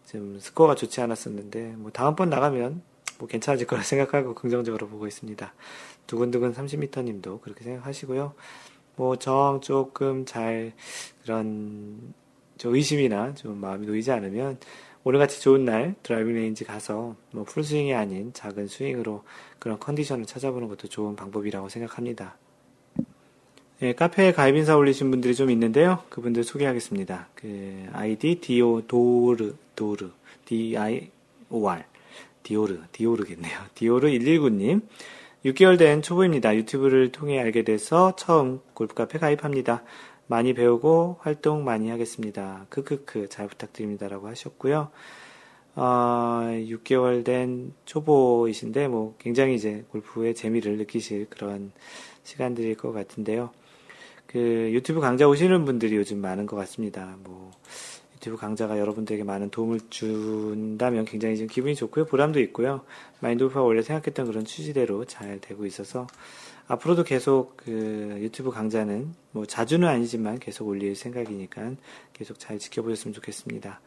[0.07, 2.81] 좀 스코어가 좋지 않았었는데, 뭐, 다음번 나가면
[3.21, 5.53] 뭐 괜찮아질 거라 생각하고 긍정적으로 보고 있습니다.
[6.07, 8.33] 두근두근 30m 님도 그렇게 생각하시고요.
[8.95, 10.73] 뭐, 정 조금 잘,
[11.21, 12.13] 그런,
[12.57, 14.57] 저 의심이나 좀 마음이 놓이지 않으면
[15.03, 19.23] 오늘같이 좋은 날 드라이빙 레인지 가서 뭐 풀스윙이 아닌 작은 스윙으로
[19.59, 22.37] 그런 컨디션을 찾아보는 것도 좋은 방법이라고 생각합니다.
[23.83, 26.03] 예, 카페에 가입 인사 올리신 분들이 좀 있는데요.
[26.09, 27.29] 그분들 소개하겠습니다.
[27.33, 30.11] 그 아이디 디오 도르 도르
[30.45, 31.09] D I
[31.49, 31.83] O R
[32.43, 33.59] 디오르 디오르겠네요.
[33.75, 34.81] 디오르 119님
[35.45, 36.55] 6개월 된 초보입니다.
[36.55, 39.83] 유튜브를 통해 알게 돼서 처음 골프 카페 가입합니다.
[40.27, 42.65] 많이 배우고 활동 많이 하겠습니다.
[42.69, 44.89] 크크크 잘 부탁드립니다라고 하셨고요.
[45.75, 51.71] 어, 6개월 된 초보이신데 뭐 굉장히 이제 골프의 재미를 느끼실 그런
[52.23, 53.51] 시간들일 것 같은데요.
[54.27, 57.17] 그 유튜브 강좌 오시는 분들이 요즘 많은 것 같습니다.
[57.23, 57.51] 뭐
[58.21, 62.05] 유튜브 강좌가 여러분들에게 많은 도움을 준다면 굉장히 좀 기분이 좋고요.
[62.05, 62.81] 보람도 있고요.
[63.19, 66.05] 마인드 골프가 원래 생각했던 그런 취지대로 잘 되고 있어서
[66.67, 71.71] 앞으로도 계속 그 유튜브 강좌는 뭐 자주는 아니지만 계속 올릴 생각이니까
[72.13, 73.81] 계속 잘 지켜보셨으면 좋겠습니다.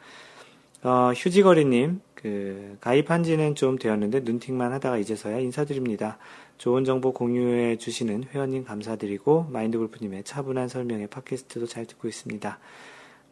[0.83, 6.19] 어, 휴지거리님, 그, 가입한 지는 좀 되었는데 눈팅만 하다가 이제서야 인사드립니다.
[6.59, 12.59] 좋은 정보 공유해 주시는 회원님 감사드리고, 마인드 골프님의 차분한 설명에 팟캐스트도 잘 듣고 있습니다.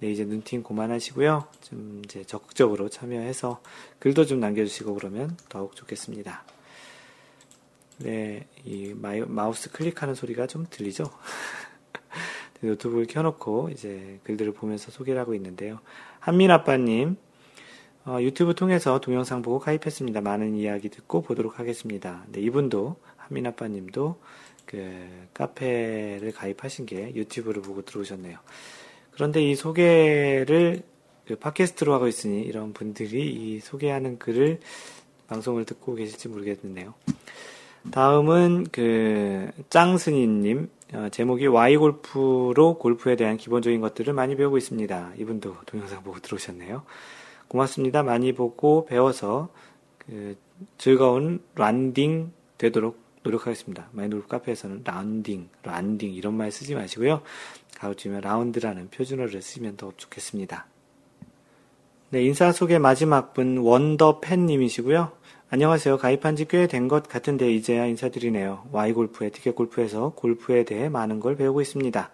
[0.02, 1.46] 네, 이제 눈팅 고만하시고요.
[1.60, 3.62] 좀 이제 적극적으로 참여해서
[4.00, 6.42] 글도 좀 남겨주시고 그러면 더욱 좋겠습니다.
[7.98, 11.04] 네, 이 마우스 클릭하는 소리가 좀 들리죠?
[12.62, 15.78] 노트북을 켜놓고 이제 글들을 보면서 소개를 하고 있는데요.
[16.18, 17.16] 한민아빠님,
[18.04, 20.20] 어, 유튜브 통해서 동영상 보고 가입했습니다.
[20.20, 22.24] 많은 이야기 듣고 보도록 하겠습니다.
[22.32, 24.18] 네, 이분도, 한민아빠님도
[24.66, 28.40] 그 카페를 가입하신 게 유튜브를 보고 들어오셨네요.
[29.12, 30.82] 그런데 이 소개를
[31.26, 34.60] 그 팟캐스트로 하고 있으니 이런 분들이 이 소개하는 글을
[35.28, 36.94] 방송을 듣고 계실지 모르겠네요.
[37.90, 45.12] 다음은 그 짱스니님 어, 제목이 Y 골프로 골프에 대한 기본적인 것들을 많이 배우고 있습니다.
[45.18, 46.82] 이분도 동영상 보고 들어오셨네요.
[47.48, 48.02] 고맙습니다.
[48.02, 49.48] 많이 보고 배워서
[49.98, 50.36] 그
[50.78, 53.88] 즐거운 란딩 되도록 노력하겠습니다.
[53.92, 57.22] 마인드골프 카페에서는 란딩, 란딩 이런 말 쓰지 마시고요.
[57.82, 60.66] 가로치면 라운드라는 표준어를 쓰시면 더 좋겠습니다.
[62.10, 65.10] 네, 인사 소개 마지막 분 원더팬님이시고요.
[65.50, 65.98] 안녕하세요.
[65.98, 68.68] 가입한 지 꽤 된 것 같은데 이제야 인사드리네요.
[68.70, 72.10] Y골프의 티켓 골프에서 골프에 대해 많은 걸 배우고 있습니다.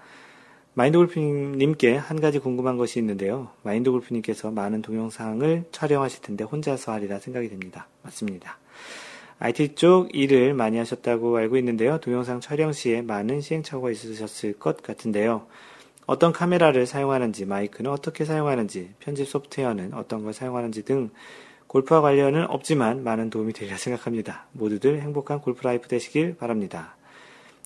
[0.73, 3.51] 마인드 골프님께 한 가지 궁금한 것이 있는데요.
[3.63, 7.89] 마인드 골프님께서 많은 동영상을 촬영하실 텐데 혼자서 하리라 생각이 됩니다.
[8.03, 8.57] 맞습니다.
[9.40, 11.98] IT 쪽 일을 많이 하셨다고 알고 있는데요.
[12.01, 15.46] 동영상 촬영 시에 많은 시행착오가 있으셨을 것 같은데요.
[16.07, 21.11] 어떤 카메라를 사용하는지, 마이크는 어떻게 사용하는지, 편집 소프트웨어는 어떤 걸 사용하는지 등
[21.68, 24.46] 골프와 관련은 없지만 많은 도움이 되리라 생각합니다.
[24.53, 26.96] 모두들 행복한 골프 라이프 되시길 바랍니다.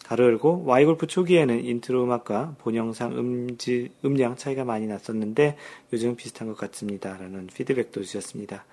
[0.05, 5.57] 가로 열고 Y골프 초기에는 인트로 음악과 본 영상 음지, 음량 차이가 많이 났었는데
[5.93, 7.17] 요즘 비슷한 것 같습니다.
[7.17, 8.65] 라는 피드백도 주셨습니다.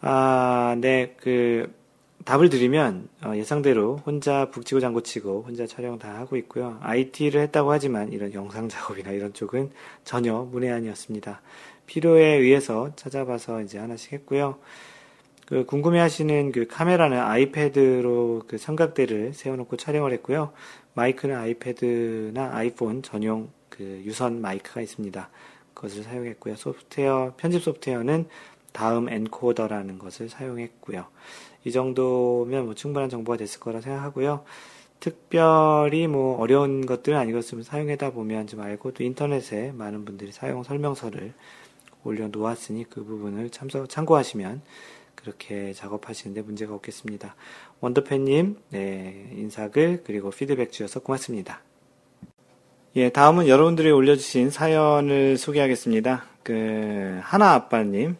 [0.00, 1.72] 아, 네, 그,
[2.28, 6.78] 답을 드리면 어, 예상대로 혼자 북치고 장구치고 혼자 촬영 다 하고 있고요.
[6.82, 9.70] IT를 했다고 하지만 이런 영상 작업이나 이런 쪽은
[10.04, 11.40] 전혀 문외한이었습니다.
[11.86, 14.58] 필요에 의해서 찾아봐서 이제 하나씩 했고요.
[15.46, 20.52] 그 궁금해하시는 그 카메라는 아이패드로 그 삼각대를 세워놓고 촬영을 했고요.
[20.92, 25.30] 마이크는 아이패드나 아이폰 전용 그 유선 마이크가 있습니다.
[25.72, 26.56] 그것을 사용했고요.
[26.56, 28.26] 소프트웨어 편집 소프트웨어는
[28.78, 31.04] 다음 엔코더라는 것을 사용했고요.
[31.64, 34.44] 이 정도면 뭐 충분한 정보가 됐을 거라 생각하고요.
[35.00, 41.32] 특별히 뭐 어려운 것들은 아니었으면 사용하다 보면 좀 알고 또 인터넷에 많은 분들이 사용 설명서를
[42.04, 44.62] 올려놓았으니 그 부분을 참조, 참고하시면
[45.16, 47.34] 그렇게 작업하시는데 문제가 없겠습니다.
[47.80, 51.62] 원더팬님, 네, 인사글, 그리고 피드백 주셔서 고맙습니다.
[52.94, 56.26] 예, 다음은 여러분들이 올려주신 사연을 소개하겠습니다.
[56.44, 58.16] 그, 하나 아빠님,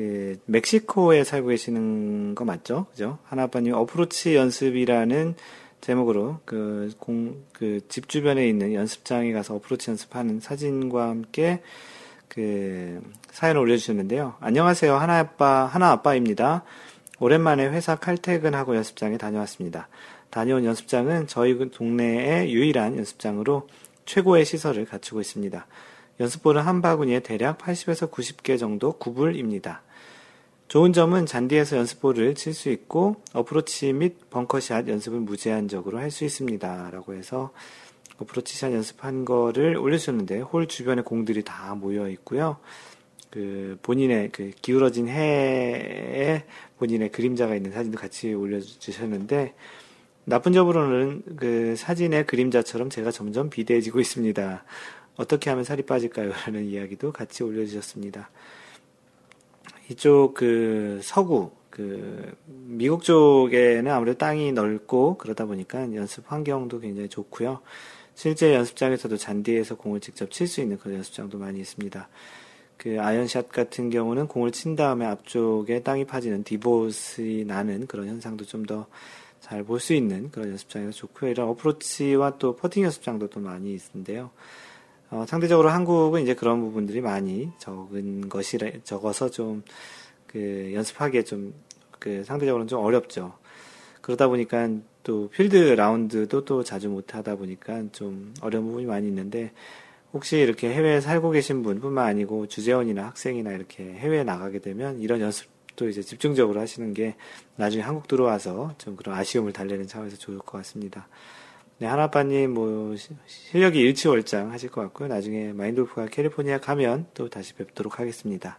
[0.00, 2.86] 그, 멕시코에 살고 계시는 거 맞죠?
[2.90, 3.18] 그죠?
[3.24, 5.34] 하나 아빠님, 어프로치 연습이라는
[5.82, 11.60] 제목으로 그 공, 그 집 주변에 있는 연습장에 가서 어프로치 연습하는 사진과 함께
[12.28, 14.36] 그 사연을 올려주셨는데요.
[14.40, 14.94] 안녕하세요.
[14.96, 16.64] 하나아빠, 하나아빠입니다.
[17.18, 19.88] 오랜만에 회사 칼퇴근하고 연습장에 다녀왔습니다.
[20.30, 23.68] 다녀온 연습장은 저희 동네의 유일한 연습장으로
[24.06, 25.66] 최고의 시설을 갖추고 있습니다.
[26.20, 29.82] 연습볼은 한 바구니에 대략 80에서 90개 정도 구불입니다.
[30.70, 36.90] 좋은 점은 잔디에서 연습볼을 칠 수 있고 어프로치 및 벙커샷 연습을 무제한적으로 할 수 있습니다.
[36.92, 37.50] 라고 해서
[38.18, 42.58] 어프로치샷 연습한 거를 올려주셨는데 홀 주변에 공들이 다 모여 있고요.
[43.30, 46.44] 그 본인의 그 기울어진 해에
[46.78, 49.56] 본인의 그림자가 있는 사진도 같이 올려주셨는데
[50.24, 54.62] 나쁜 점으로는 그 사진의 그림자처럼 제가 점점 비대해지고 있습니다.
[55.16, 56.30] 어떻게 하면 살이 빠질까요?
[56.46, 58.30] 라는 이야기도 같이 올려주셨습니다.
[59.90, 67.60] 이쪽 그 서구 그 미국 쪽에는 아무래도 땅이 넓고 그러다 보니까 연습 환경도 굉장히 좋고요.
[68.14, 72.08] 실제 연습장에서도 잔디에서 공을 직접 칠 수 있는 그런 연습장도 많이 있습니다.
[72.76, 78.64] 그 아이언샷 같은 경우는 공을 친 다음에 앞쪽에 땅이 파지는 디봇이 나는 그런 현상도 좀
[78.64, 78.86] 더
[79.40, 81.30] 잘 볼 수 있는 그런 연습장에서 좋고요.
[81.30, 84.30] 이런 어프로치와 또 퍼팅 연습장도 또 많이 있는데요.
[85.10, 89.62] 어, 상대적으로 한국은 이제 그런 부분들이 많이 적은 것이라 적어서 좀
[90.26, 91.52] 그 연습하기에 좀
[92.00, 93.34] 그 상대적으로는 좀 어렵죠.
[94.00, 94.68] 그러다 보니까
[95.04, 99.52] 또 필드 라운드도 또 자주 못 하다 보니까 좀 어려운 부분이 많이 있는데
[100.12, 105.88] 혹시 이렇게 해외에 살고 계신 분뿐만 아니고 주재원이나 학생이나 이렇게 해외에 나가게 되면 이런 연습도
[105.88, 107.14] 이제 집중적으로 하시는 게
[107.56, 111.06] 나중에 한국 들어와서 좀 그런 아쉬움을 달래는 차원에서 좋을 것 같습니다.
[111.80, 112.94] 네, 하나빠님 뭐
[113.26, 115.08] 실력이 일치월장 하실 것 같고요.
[115.08, 118.58] 나중에 마인돌프가 캘리포니아 가면 또 다시 뵙도록 하겠습니다.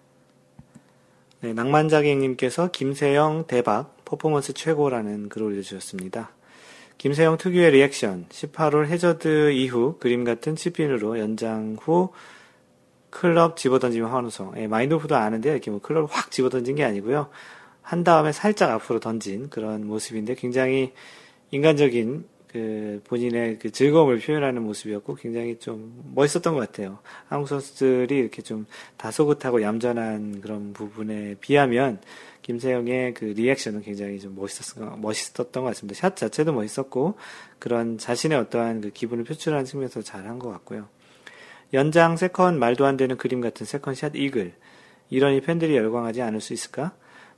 [1.42, 6.32] 네, 낭만자객님께서 김세영 대박 퍼포먼스 최고라는 글을 올려주셨습니다.
[6.98, 12.10] 김세영 특유의 리액션, 18홀 해저드 이후 그림 같은 chip-in으로 연장 후
[13.12, 14.54] 클럽 집어던지면 환호성.
[14.58, 17.30] 예, 마인드골프도 아는데 이렇게 뭐 클럽을 확 집어던진 게 아니고요.
[17.84, 20.94] 한 다음에 살짝 앞으로 던진 그런 모습인데 굉장히
[21.52, 27.00] 인간적인 그 본인의 그 즐거움을 표현하는 모습이었고 굉장히 좀 멋있었던 것 같아요.
[27.28, 28.66] 한국 선수들이 이렇게 좀
[28.98, 32.02] 다소곳하고 얌전한 그런 부분에 비하면
[32.42, 35.98] 김세영의 그 리액션은 굉장히 좀 멋있었, 멋있었던 것 같습니다.
[35.98, 37.16] 샷 자체도 멋있었고,
[37.60, 40.90] 그런 자신의 어떠한 그 기분을 표출하는 측면에서 잘한 것 같고요.
[41.74, 44.54] 연장 세컨 말도 안 되는 그림 같은 세컨 샷 이글.
[45.12, 46.94] 이러니 팬들이 열광하지 않을 수 있을까?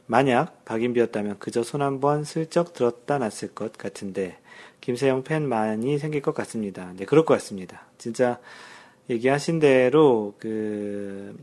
[0.05, 4.37] 만약 박인비였다면 그저 손 한 번 슬쩍 들었다 놨을 것 같은데,
[4.81, 6.93] 김세영 팬 많이 생길 것 같습니다.
[6.95, 7.87] 네, 그럴 것 같습니다.
[7.97, 8.39] 진짜
[9.09, 11.35] 얘기하신 대로 그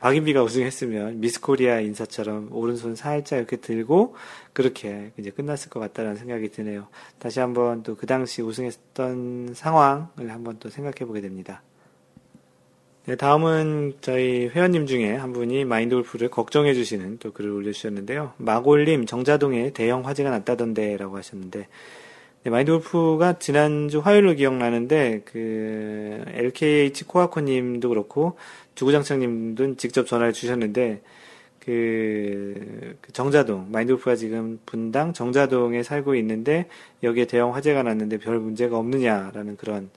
[0.00, 4.14] 박인비가 우승했으면 미스코리아 인사처럼 오른손 살짝 이렇게 들고
[4.52, 6.88] 그렇게 이제 끝났을 것 같다는 생각이 드네요.
[7.18, 11.62] 다시 한번 또 그 당시 우승했던 상황을 한번 또 생각해 보게 됩니다.
[13.06, 18.32] 네, 다음은 저희 회원님 중에 한 분이 마인드 골프를 걱정해 주시는 또 글을 올려주셨는데요.
[18.38, 21.68] 마골님, 정자동에 대형 화재가 났다던데 라고 하셨는데,
[22.44, 28.36] 네, 마인드 골프가 지난주 화요일로 기억나는데, 그, LKH 코아코 님도 그렇고,
[28.74, 31.00] 주구장창 님도 직접 전화를 주셨는데
[31.60, 36.68] 그, 그 정자동 마인드 골프가 지금 분당 정자동에 살고 있는데
[37.02, 39.90] 여기에 대형 화재가 났는데 별 문제가 없느냐라는 그런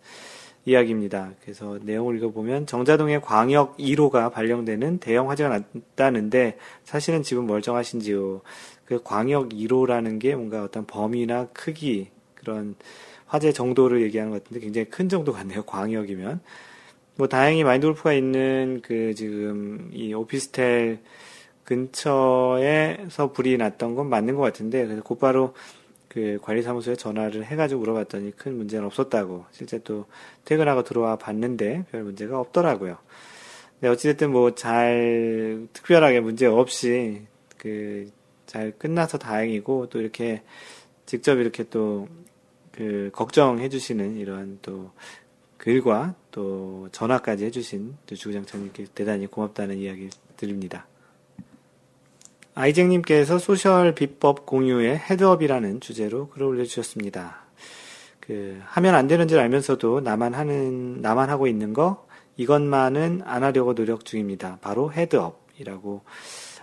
[0.65, 1.31] 이야기입니다.
[1.41, 5.49] 그래서 내용을 읽어보면 정자동에 광역 1호가 발령되는 대형 화재가
[5.95, 8.41] 났다는데 사실은 지금 멀쩡하신지요.
[8.86, 12.10] 그 광역 1호라는 게 뭔가 어떤 범위나 크기
[12.47, 12.75] 그런
[13.25, 15.63] 화재 정도를 얘기하는 것 같은데 굉장히 큰 정도 같네요.
[15.63, 16.39] 광역이면.
[17.17, 20.99] 뭐 다행히 마인드 골프가 있는 그 지금 이 오피스텔
[21.65, 25.53] 근처에서 불이 났던 건 맞는 것 같은데 그래서 곧바로
[26.07, 30.05] 그 관리사무소에 전화를 해가지고 물어봤더니 큰 문제는 없었다고 실제 또
[30.45, 32.97] 퇴근하고 들어와 봤는데 별 문제가 없더라고요.
[33.81, 37.23] 네, 어찌됐든 뭐 잘 특별하게 문제 없이
[37.57, 38.10] 그
[38.47, 40.41] 잘 끝나서 다행이고 또 이렇게
[41.05, 42.07] 직접 이렇게 또
[42.77, 44.91] 그 걱정해 주시는 이런 또
[45.57, 50.85] 글과 또 전화까지 해주신 주구장창님께 대단히 고맙다는 이야기 드립니다.
[52.53, 57.47] 아이쟁님께서 소셜 비법 공유의 헤드업이라는 주제로 글을 올려주셨습니다.
[58.19, 63.73] 그, 하면 안 되는 줄 알면서도 나만 하는, 나만 하고 있는 거, 이것만은 안 하려고
[63.73, 64.59] 노력 중입니다.
[64.61, 66.03] 바로 헤드업이라고.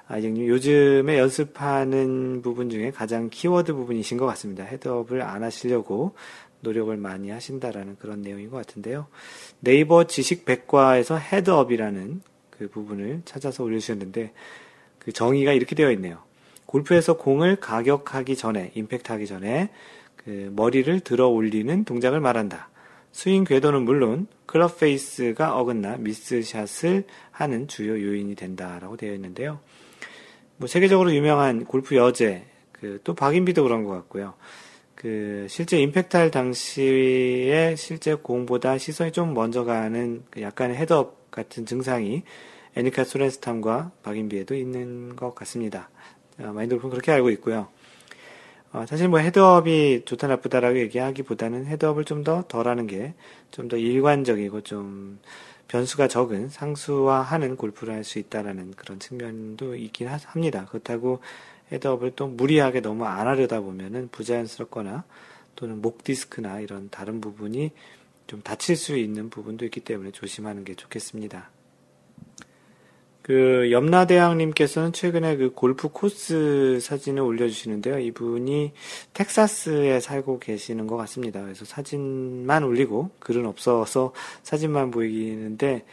[0.07, 4.65] 아이쟁님, 요즘에 연습하는 부분 중에 가장 키워드 부분이신 것 같습니다.
[4.65, 6.15] 헤드업을 안 하시려고
[6.61, 9.07] 노력을 많이 하신다라는 그런 내용인 것 같은데요.
[9.61, 14.33] 네이버 지식 백과에서 헤드업이라는 그 부분을 찾아서 올려주셨는데
[14.99, 16.19] 그 정의가 이렇게 되어 있네요.
[16.67, 19.71] 골프에서 공을 가격하기 전에, 임팩트 하기 전에
[20.17, 22.69] 그 머리를 들어 올리는 동작을 말한다.
[23.13, 29.61] 스윙 궤도는 물론 클럽 페이스가 어긋나 미스샷을 하는 주요 요인이 된다라고 되어 있는데요.
[30.65, 34.33] 뭐 세계적으로 유명한 골프 여제, 그 또 박인비도 그런 것 같고요.
[34.95, 41.67] 그 실제 임팩트 할 당시에 실제 공보다 시선이 좀 먼저 가는 그 약간의 헤드업 같은
[41.67, 42.23] 증상이
[42.77, 45.91] 아니카 소렌스탐과 박인비에도 있는 것 같습니다.
[46.39, 47.69] 어, 마인드 골프는 그렇게 알고 있고요.
[48.73, 53.13] 어, 사실 뭐 헤드업이 좋다 나쁘다라고 얘기하기보다는 헤드업을 좀 더 덜하는 게
[53.51, 55.19] 좀 더 일관적이고 좀
[55.69, 60.67] 변수가 적은 상수화하는 골프를 할 수 있다라는 그런 측면도 있긴 합니다.
[60.67, 61.21] 그렇다고
[61.73, 65.05] 헤드업을 또 무리하게 너무 안 하려다 보면은 부자연스럽거나
[65.57, 67.71] 또는 목 디스크나 이런 다른 부분이
[68.27, 71.54] 좀 다칠 수 있는 부분도 있기 때문에 조심하는 게 좋겠습니다.
[73.25, 77.99] 그 염라대왕님께서는 최근에 그 골프 코스 사진을 올려주시는데요.
[77.99, 78.73] 이분이
[79.15, 81.41] 텍사스에 살고 계시는 것 같습니다.
[81.41, 85.87] 그래서 사진만 올리고 글은 없어서 사진만 보이는데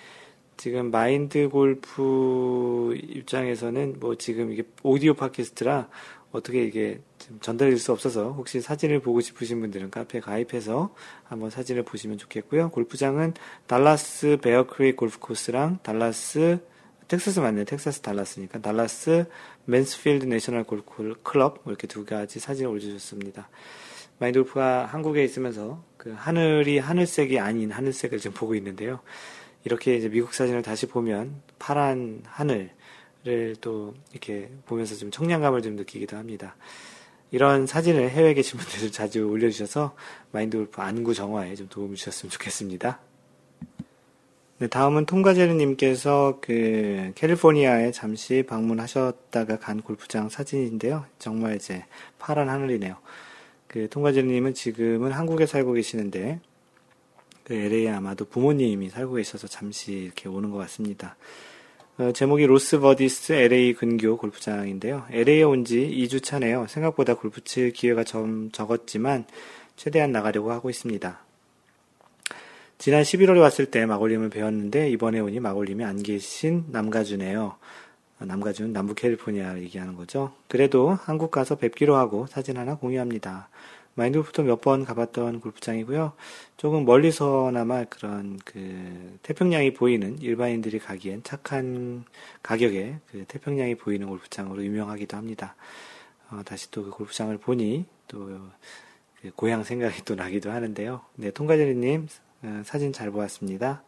[0.58, 5.88] 지금 마인드 골프 입장에서는 뭐 지금 이게 오디오 팟캐스트라
[6.34, 7.00] 어떻게 이게
[7.40, 12.72] 전달될 수 없어서 혹시 사진을 보고 싶으신 분들은 카페 가입해서 한번 사진을 보시면 좋겠고요.
[12.72, 13.36] 골프장은
[13.68, 16.60] 달라스 베어크릭 골프 코스랑 달라스
[17.12, 17.66] 텍사스 맞네.
[17.66, 19.26] 텍사스 달라스니까 달라스
[19.66, 23.50] 맨스필드 내셔널 골프 클럽 뭐 이렇게 두 가지 사진을 올려주셨습니다.
[24.18, 29.02] 마인드 골프가 한국에 있으면서 그 하늘이 하늘색이 아닌 하늘색을 지금 보고 있는데요.
[29.66, 36.16] 이렇게 이제 미국 사진을 다시 보면 파란 하늘을 또 이렇게 보면서 좀 청량감을 좀 느끼기도
[36.16, 36.56] 합니다.
[37.32, 39.98] 이런 사진을 해외에 계신 분들도 자주 올려주셔서
[40.32, 43.02] 마인드 골프 안구 정화에 좀 도움을 주셨으면 좋겠습니다.
[44.62, 51.04] 네, 다음은 통과제르님께서 그 캘리포니아에 잠시 방문하셨다가 간 골프장 사진인데요.
[51.18, 51.84] 정말 이제
[52.20, 52.96] 파란 하늘이네요.
[53.68, 56.42] 그 통과제르님은 지금은 한국에 살고 계시는데
[57.44, 61.16] 그 LA에 아마도 부모님이 살고 계셔서 잠시 이렇게 오는 것 같습니다.
[61.98, 65.08] 어, 제목이 로스버디스 LA 근교 골프장인데요.
[65.10, 66.68] LA에 온 지 2주 차네요.
[66.70, 69.26] 생각보다 골프 칠 기회가 좀 적었지만
[69.76, 71.31] 최대한 나가려고 하고 있습니다.
[72.82, 77.56] 지난 11월에 왔을 때 마골림을 배웠는데 이번에 오니 마골림이 안 계신 남가주네요.
[78.20, 80.34] 어, 남가주는 남부 캘리포니아 얘기하는 거죠.
[80.48, 83.50] 그래도 한국 가서 뵙기로 하고 사진 하나 공유합니다.
[83.94, 86.14] 마인드골프도 몇 번 가봤던 골프장이고요.
[86.58, 92.04] 조금 멀리서나마 그런 그 태평양이 보이는 일반인들이 가기엔 착한
[92.42, 95.56] 가격에 그 태평양이 보이는 골프장으로 유명하기도 합니다.
[96.32, 98.50] 어, 다시 또 그 골프장을 보니 또
[99.22, 101.02] 그 고향 생각이 또 나기도 하는데요.
[101.18, 102.31] 네, 통과제리님 어,
[102.64, 103.84] 사진 잘 보았습니다.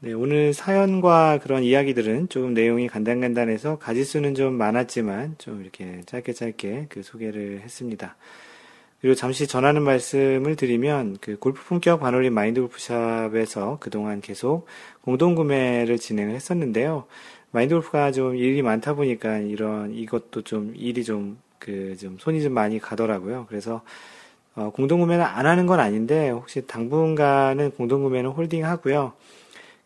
[0.00, 6.86] 네, 오늘 사연과 그런 이야기들은 조금 내용이 간단간단해서 가지수는 좀 많았지만 좀 이렇게 짧게 짧게
[6.88, 8.16] 그 소개를 했습니다.
[9.00, 14.66] 그리고 잠시 전하는 말씀을 드리면 그 골프 품격 반올림 마인드 골프샵에서 그동안 계속
[15.02, 17.06] 공동 구매를 진행을 했었는데요.
[17.52, 22.54] 마인드 골프가 좀 일이 많다 보니까 이런 이것도 좀 일이 좀 그좀 좀 손이 좀
[22.54, 23.46] 많이 가더라고요.
[23.48, 23.82] 그래서
[24.54, 29.12] 어, 공동 구매는 안 하는 건 아닌데 혹시 당분간은 공동 구매는 holding 하고요.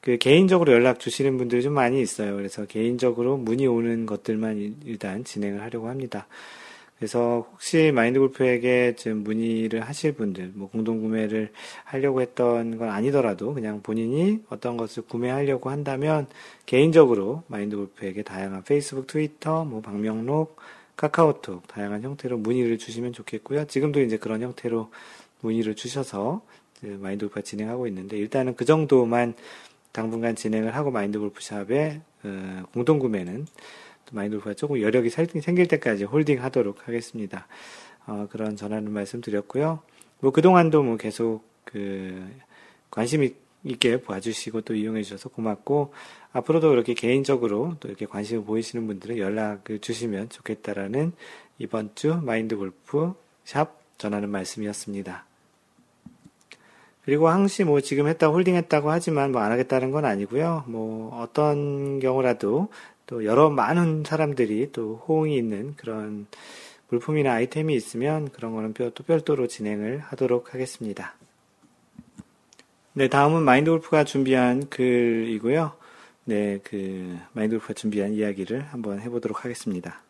[0.00, 2.36] 그 개인적으로 연락 주시는 분들이 좀 많이 있어요.
[2.36, 6.26] 그래서 개인적으로 문의 오는 것들만 일단 진행을 하려고 합니다.
[6.98, 11.50] 그래서 혹시 마인드 골프에게 좀 문의를 하실 분들, 뭐 공동 구매를
[11.84, 16.26] 하려고 했던 건 아니더라도 그냥 본인이 어떤 것을 구매하려고 한다면
[16.64, 20.56] 개인적으로 마인드 골프에게 다양한 페이스북, 트위터, 뭐 방명록,
[20.96, 23.66] 카카오톡 다양한 형태로 문의를 주시면 좋겠고요.
[23.66, 24.90] 지금도 이제 그런 형태로
[25.40, 26.42] 문의를 주셔서
[26.82, 29.34] 마인드 골프가 진행하고 있는데 일단은 그 정도만
[29.92, 33.46] 당분간 진행을 하고 마인드 골프샵에 어, 공동 구매는
[34.12, 37.46] 마인드 골프가 조금 여력이 생길 때까지 holding 하도록 하겠습니다.
[38.06, 39.80] 어, 그런 전하는 말씀 드렸고요.
[40.20, 42.26] 뭐 그동안도 뭐 계속 그
[42.90, 43.28] 관심
[43.66, 45.92] 있게 봐주시고 또 이용해 주셔서 고맙고
[46.32, 51.12] 앞으로도 이렇게 개인적으로 또 이렇게 관심을 보이시는 분들은 연락을 주시면 좋겠다라는
[51.58, 53.14] 이번 주 마인드 골프
[53.44, 55.24] 샵 전하는 말씀이었습니다.
[57.04, 60.64] 그리고 항시 뭐 지금 했다고 홀딩했다고 하지만 뭐 안 하겠다는 건 아니고요.
[60.66, 62.68] 뭐 어떤 경우라도
[63.06, 66.26] 또 여러 많은 사람들이 또 호응이 있는 그런
[66.88, 71.14] 물품이나 아이템이 있으면 그런 거는 또 별도로 진행을 하도록 하겠습니다.
[72.98, 75.70] 네, 다음은 마인드 골프가 준비한 글이고요.
[76.24, 80.00] 네, 그 마인드 골프가 준비한 이야기를 한번 해보도록 하겠습니다.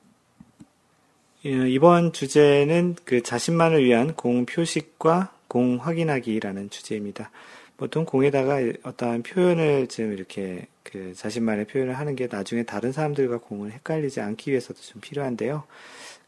[1.46, 7.32] 예, 이번 주제는 그 자신만을 위한 공 표식과 공 확인하기라는 주제입니다.
[7.76, 13.72] 보통 공에다가 어떠한 표현을 좀 이렇게 그 자신만의 표현을 하는 게 나중에 다른 사람들과 공을
[13.72, 15.64] 헷갈리지 않기 위해서도 좀 필요한데요.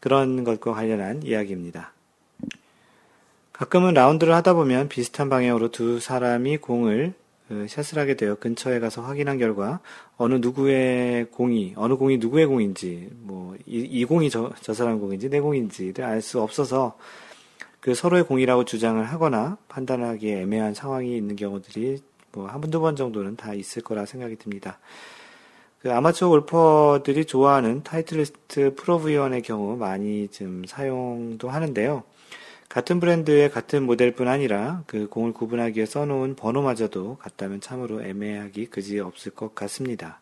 [0.01, 1.93] 그런 것과 관련한 이야기입니다.
[3.59, 7.13] 가끔은 라운드를 하다 보면 비슷한 방향으로 두 사람이 공을
[7.49, 9.81] 그 샷을 하게 되어 근처에 가서 확인한 결과
[10.15, 15.41] 어느 누구의 공이 어느 공이 누구의 공인지 뭐 이 공이 저, 저 사람 공인지 내
[15.41, 16.97] 공인지를 알 수 없어서
[17.81, 22.01] 그 서로의 공이라고 주장을 하거나 판단하기 애매한 상황이 있는 경우들이
[22.31, 24.79] 뭐 한두 번 정도는 다 있을 거라 생각이 듭니다.
[25.81, 32.03] 그 아마추어 골퍼들이 좋아하는 타이틀리스트 프로브위원의 경우 많이 좀 사용도 하는데요.
[32.69, 38.99] 같은 브랜드의 같은 모델뿐 아니라 그 공을 구분하기 위해 써놓은 번호마저도 같다면 참으로 애매하기 그지
[38.99, 40.19] 없을 것 같습니다.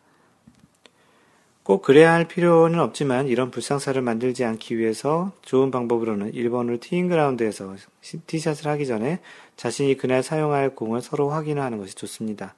[1.62, 7.76] 꼭 그래야 할 필요는 없지만 이런 불상사를 만들지 않기 위해서 좋은 방법으로는 1번으로 티잉 그라운드에서
[8.26, 9.20] 티샷을 하기 전에
[9.56, 12.54] 자신이 그날 사용할 공을 서로 확인하는 것이 좋습니다.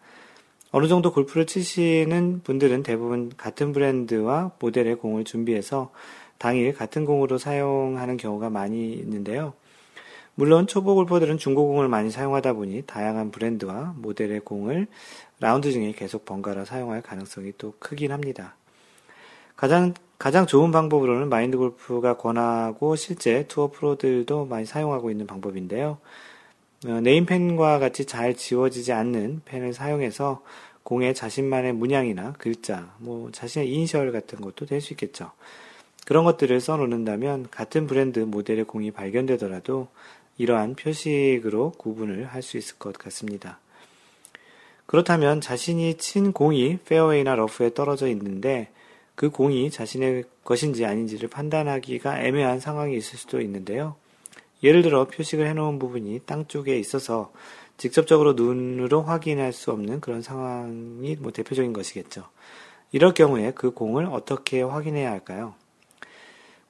[0.71, 5.91] 어느 정도 골프를 치시는 분들은 대부분 같은 브랜드와 모델의 공을 준비해서
[6.39, 9.55] 당일 같은 공으로 사용하는 경우가 많이 있는데요.
[10.35, 14.87] 물론 초보 골퍼들은 중고공을 많이 사용하다 보니 다양한 브랜드와 모델의 공을
[15.39, 18.55] 라운드 중에 계속 번갈아 사용할 가능성이 또 크긴 합니다.
[19.57, 25.99] 가장 가장 좋은 방법으로는 마인드 골프가 권하고 실제 투어 프로들도 많이 사용하고 있는 방법인데요.
[26.87, 30.43] 어, 네임펜과 같이 잘 지워지지 않는 펜을 사용해서
[30.83, 35.31] 공에 자신만의 문양이나 글자, 뭐 자신의 이니셜 같은 것도 될 수 있겠죠.
[36.07, 39.89] 그런 것들을 써놓는다면 같은 브랜드 모델의 공이 발견되더라도
[40.41, 43.59] 이러한 표식으로 구분을 할 수 있을 것 같습니다.
[44.87, 48.71] 그렇다면 자신이 친 공이 페어웨이나 러프에 떨어져 있는데
[49.15, 53.97] 그 공이 자신의 것인지 아닌지를 판단하기가 애매한 상황이 있을 수도 있는데요.
[54.63, 57.33] 예를 들어 표식을 해놓은 부분이 땅 쪽에 있어서
[57.77, 62.25] 직접적으로 눈으로 확인할 수 없는 그런 상황이 뭐 대표적인 것이겠죠.
[62.93, 65.55] 이럴 경우에 그 공을 어떻게 확인해야 할까요?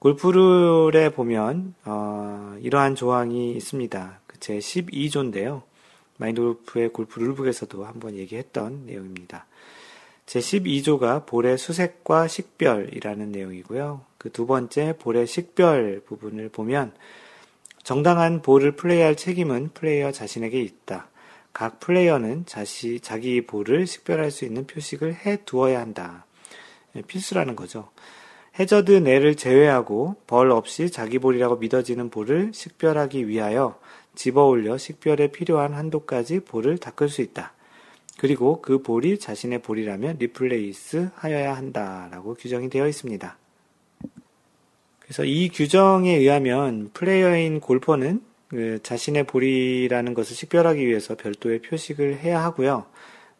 [0.00, 4.20] 골프룰에 보면 어, 이러한 조항이 있습니다.
[4.26, 5.62] 그제 12조인데요.
[6.16, 9.46] 마인드 골프의 골프 룰북에서도 한번 얘기했던 내용입니다.
[10.24, 14.00] 제 12조가 볼의 수색과 식별이라는 내용이고요.
[14.16, 16.92] 그 두 번째 볼의 식별 부분을 보면
[17.82, 21.08] 정당한 볼을 플레이할 책임은 플레이어 자신에게 있다.
[21.52, 26.24] 각 플레이어는 자시, 자기 볼을 식별할 수 있는 표식을 해 두어야 한다.
[26.96, 27.90] 예, 필수라는 거죠.
[28.58, 33.78] 해저드 내를 제외하고 벌 없이 자기 볼이라고 믿어지는 볼을 식별하기 위하여
[34.14, 37.52] 집어 올려 식별에 필요한 한도까지 볼을 닦을 수 있다.
[38.18, 43.38] 그리고 그 볼이 자신의 볼이라면 replace 하여야 한다라고 규정이 되어 있습니다.
[44.98, 52.42] 그래서 이 규정에 의하면 플레이어인 골퍼는 그 자신의 볼이라는 것을 식별하기 위해서 별도의 표식을 해야
[52.44, 52.84] 하고요.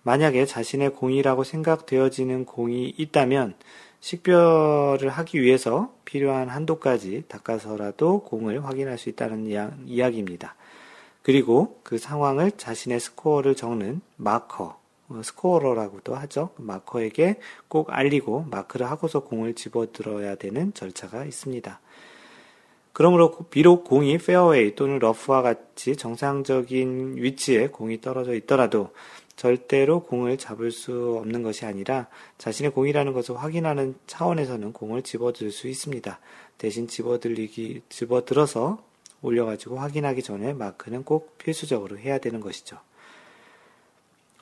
[0.03, 3.55] 만약에 자신의 공이라고 생각되어지는 공이 있다면
[4.01, 10.57] 식별을 하기 위해서 필요한 한도까지 닦아서라도 공을 확인할 수 있다는 이야, 기입니다
[11.23, 14.79] 그리고 그 상황을 자신의 스코어를 적는 마커,
[15.11, 16.51] 어, scorer라고도 하죠.
[16.57, 21.79] 마커에게 꼭 알리고 마크를 하고서 공을 집어들어야 되는 절차가 있습니다.
[22.93, 28.91] 그러므로 비록 공이 페어웨이 또는 러프와 같이 정상적인 위치에 공이 떨어져 있더라도
[29.41, 35.67] 절대로 공을 잡을 수 없는 것이 아니라 자신의 공이라는 것을 확인하는 차원에서는 공을 집어들 수
[35.67, 36.21] 있습니다.
[36.59, 38.85] 대신 집어들리기, 집어들어서
[39.23, 42.77] 올려가지고 확인하기 전에 마크는 꼭 필수적으로 해야 되는 것이죠.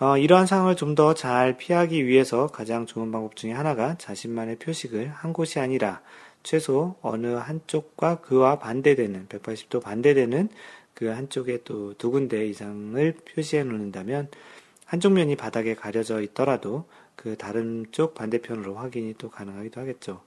[0.01, 5.11] 어, 이러한 상황을 좀 더 잘 피하기 위해서 가장 좋은 방법 중에 하나가 자신만의 표식을
[5.11, 6.03] 한 곳이 아니라
[6.43, 10.49] 최소 어느 한쪽과 그와 반대되는 180도 반대되는
[10.95, 14.29] 그 한쪽에 또 두 군데 이상을 표시해 놓는다면
[14.89, 20.23] 한쪽 면이 바닥에 가려져 있더라도 그 다른 쪽 반대편으로 확인이 또 가능하기도 하겠죠.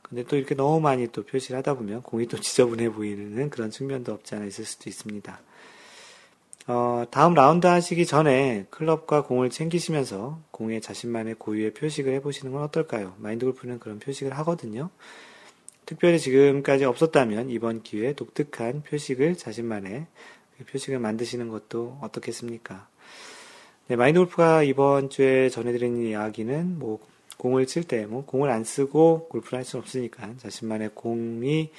[0.00, 4.14] 근데 또 이렇게 너무 많이 또 표시를 하다 보면 공이 또 지저분해 보이는 그런 측면도
[4.14, 5.40] 없지 않아 있을 수도 있습니다.
[6.68, 13.14] 어, 다음 라운드 하시기 전에 클럽과 공을 챙기시면서 공에 자신만의 고유의 표식을 해보시는 건 어떨까요?
[13.18, 14.88] 마인드 골프는 그런 표식을 하거든요.
[15.84, 20.06] 특별히 지금까지 없었다면 이번 기회에 독특한 표식을 자신만의
[20.56, 22.88] 그 표식을 만드시는 것도 어떻겠습니까?
[23.88, 26.98] 네, 마인드 골프가 이번 주에 전해드린 이야기는 뭐
[27.38, 31.70] 공을 칠 때 뭐 공을 안 쓰고 골프를 할 수는 없으니까 자신만의 공이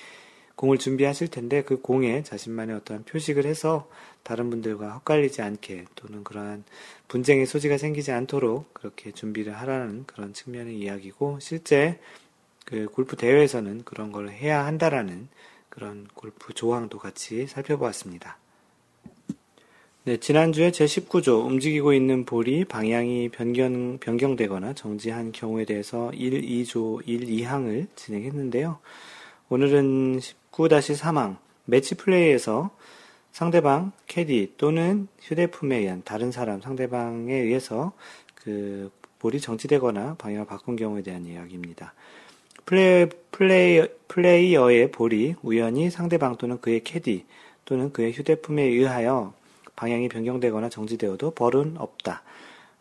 [0.56, 3.90] 공을 준비하실 텐데 그 공에 자신만의 어떠한 표식을 해서
[4.24, 6.64] 다른 분들과 헛갈리지 않게 또는 그러한
[7.08, 12.00] 분쟁의 소지가 생기지 않도록 그렇게 준비를 하라는 그런 측면의 이야기고 실제
[12.66, 15.28] 그 골프 대회에서는 그런 걸 해야 한다라는
[15.70, 18.38] 그런 골프 조항도 같이 살펴보았습니다.
[20.10, 27.28] 네, 지난주에 제19조 움직이고 있는 볼이 방향이 변경, 변경되거나 정지한 경우에 대해서 1, 2조 1,
[27.28, 28.80] 2항을 진행했는데요.
[29.50, 30.20] 오늘은
[30.52, 32.72] 19-3항 매치 플레이에서
[33.32, 37.92] 상대방 캐디 또는 휴대품에 의한 다른 사람 상대방에 의해서
[38.34, 38.90] 그
[39.20, 41.94] 볼이 정지되거나 방향을 바꾼 경우에 대한 이야기입니다.
[42.66, 47.26] 플레이, 플레이, 플레이어의 볼이 우연히 상대방 또는 그의 캐디
[47.66, 49.38] 또는 그의 휴대품에 의하여
[49.80, 52.24] 방향이 변경되거나 정지되어도 벌은 없다.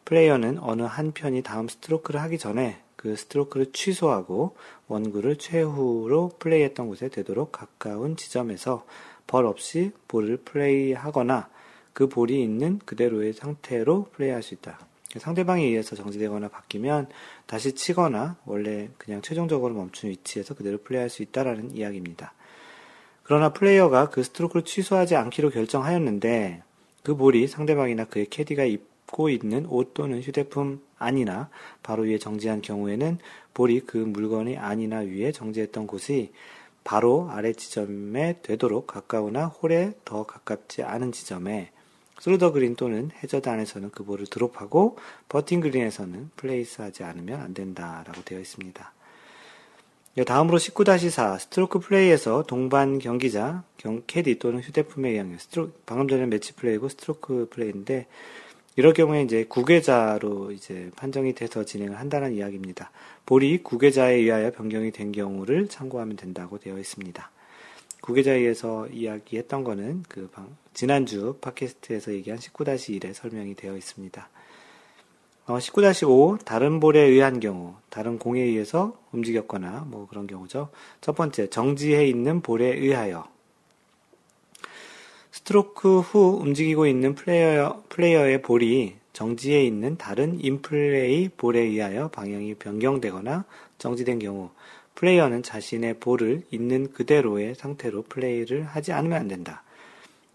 [0.05, 4.57] 플레이어는 어느 한 편이 다음 스트로크를 하기 전에 그 스트로크를 취소하고
[4.88, 8.84] 원구를 최후로 플레이했던 곳에 되도록 가까운 지점에서
[9.28, 11.49] 벌 없이 볼을 플레이하거나
[11.92, 14.80] 그 볼이 있는 그대로의 상태로 플레이할 수 있다.
[15.18, 17.11] 상대방에 의해서 정지되거나 바뀌면
[17.46, 22.32] 다시 치거나 원래 그냥 최종적으로 멈춘 위치에서 그대로 플레이할 수 있다라는 이야기입니다.
[23.22, 26.64] 그러나 플레이어가 그 스트로크를 취소하지 않기로 결정하였는데
[27.09, 31.49] 그 볼이 상대방이나 그의 캐디가 입고 있는 옷 또는 휴대품 안이나
[31.83, 33.17] 바로 위에 정지한 경우에는
[33.55, 36.33] 볼이 그 물건의 안이나 위에 정지했던 곳의
[36.85, 41.71] 바로 아래 지점에 되도록 가까우나 홀에 더 가깝지 않은 지점에
[42.20, 44.99] through the green 또는 해저드 안에서는 그 볼을 드롭하고
[45.31, 48.93] 퍼팅 그린에서는 place하지 않으면 안 된다라고 되어 있습니다.
[50.25, 56.55] 다음으로 19-4 스트로크 플레이에서 동반 경기자 경 캐디 또는 휴대품에 의한 스트로 방금 전에 매치
[56.55, 58.07] 플레이고 스트로크 플레이인데
[58.77, 62.91] 이럴 경우에 이제 구계자로 이제 판정이 돼서 진행을 한다는 이야기입니다.
[63.27, 67.31] 볼이 구계자에 의하여 변경이 된 경우를 참고하면 된다고 되어 있습니다.
[68.01, 70.31] 구계자에 의해서 이야기했던 거는 그
[70.75, 74.29] 지난주 팟캐스트에서 얘기한 19-1에 설명이 되어 있습니다.
[75.49, 80.68] 어, 19-5 다른 볼에 의한 경우, 다른 공에 의해서 움직였거나 뭐 그런 경우죠.
[81.01, 83.26] 첫 번째 정지해 있는 볼에 의하여
[85.30, 93.46] 스트로크 후 움직이고 있는 플레이어, 플레이어의 볼이 정지해 있는 다른 인플레이 볼에 의하여 방향이 변경되거나
[93.78, 94.51] 정지된 경우
[94.96, 99.62] 플레이어는 자신의 볼을 있는 그대로의 상태로 플레이를 하지 않으면 안 된다.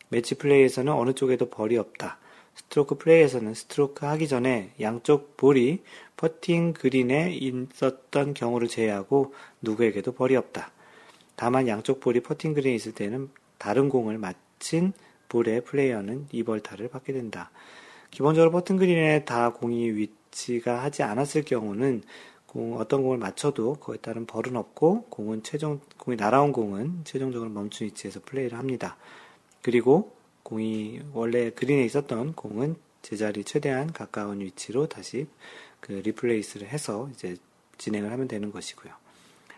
[0.10, 2.18] 매치 플레이에서는 어느 쪽에도 벌이 없다.
[2.56, 5.82] 스트로크 플레이에서는 스트로크 하기 전에 양쪽 볼이
[6.18, 10.72] 퍼팅 그린에 있었던 경우를 제외하고 누구에게도 벌이 없다.
[11.36, 14.94] 다만 양쪽 볼이 퍼팅 그린에 있을 때는 다른 공을 맞힌
[15.30, 17.50] 볼의 플레이어는 이벌타를 받게 된다.
[18.12, 22.04] 기본적으로 퍼팅 그린에 다 공이 위치가 하지 않았을 경우는
[22.46, 27.88] 공, 어떤 공을 맞춰도 거기에 따른 벌은 없고 공은 최종 공이 날아온 공은 최종적으로 멈춘
[27.88, 28.98] 위치에서 플레이를 합니다.
[29.64, 35.28] 그리고 공이 원래 그린에 있었던 공은 제자리 최대한 가까운 위치로 다시
[35.80, 37.36] 그 replace를 해서 이제
[37.78, 38.94] 진행을 하면 되는 것이고요.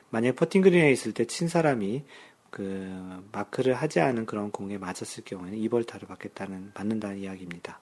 [0.10, 2.04] 만약 퍼팅 그린에 있을 때 친 사람이
[2.50, 7.80] 그 마크를 하지 않은 그런 공에 맞았을 경우에는 이벌타를 받겠다는 받는다는 이야기입니다.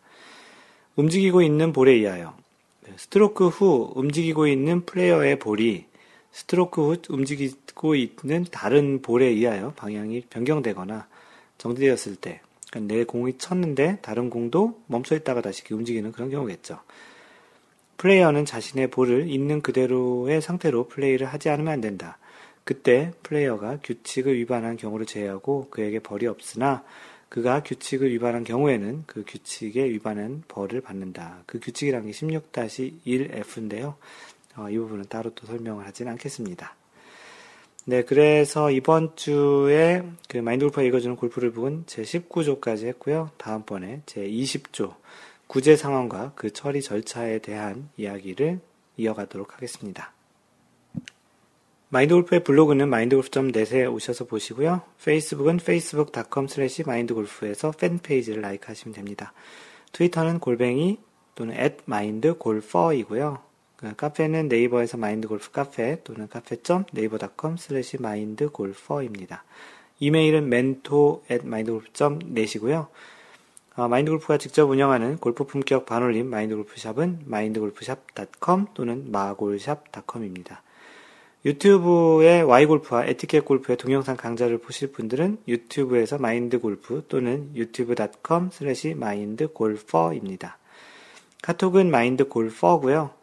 [0.96, 2.36] 움직이고 있는 볼에 의하여
[2.98, 5.86] 스트로크 후 움직이고 있는 플레이어의 볼이
[6.32, 11.08] 스트로크 후 움직이고 있는 다른 볼에 의하여 방향이 변경되거나
[11.60, 12.42] 정지되었을 때,
[12.80, 16.80] 내 공이 쳤는데 다른 공도 멈춰 있다가 다시 움직이는 그런 경우겠죠.
[17.98, 22.18] 플레이어는 자신의 볼을 있는 그대로의 상태로 플레이를 하지 않으면 안 된다.
[22.64, 26.84] 그때 플레이어가 규칙을 위반한 경우를 제외하고 그에게 벌이 없으나
[27.30, 31.44] 그가 규칙을 위반한 경우에는 그 규칙에 위반한 벌을 받는다.
[31.46, 33.96] 그 규칙이라는 게 16-1F인데요.
[34.56, 36.76] 어, 이 부분은 따로 또 설명을 하진 않겠습니다.
[37.86, 43.32] 네, 그래서 이번 주에 그 마인드 골프가 읽어주는 골프를 부분 제 19조까지 했고요.
[43.38, 44.96] 다음번에 제 20조
[45.48, 48.62] 구제 상황과 그 처리 절차에 대한 이야기를
[48.96, 50.14] 이어가도록 하겠습니다.
[51.90, 54.82] 마인드 골프의 블로그는 마인드골프.net에 오셔서 보시고요.
[55.04, 59.34] 페이스북은 facebook.com slash 마인드골프에서 팬페이지를 라이크하시면 됩니다.
[59.92, 61.00] 트위터는 골뱅이
[61.36, 63.53] 또는 at mindgolfer이고요.
[63.92, 69.44] 그 카페는 네이버에서 마인드 골프 카페 또는 카페.네이버.com slash 마인드 골퍼입니다.
[70.00, 72.88] 이메일은 mentor at mindgolf.net이고요.
[73.76, 80.62] 어, 마인드골프가 직접 운영하는 골프 품격 반올림 마인드골프샵은 마인드골프샵.com 또는 마골샵.com입니다.
[81.46, 90.58] 유튜브의 Y골프와 에티켓 골프의 동영상 강좌를 보실 분들은 유튜브에서 마인드골프 또는 유튜브.com 슬래시 마인드골퍼입니다.
[91.42, 93.23] 카톡은 마인드골퍼고요.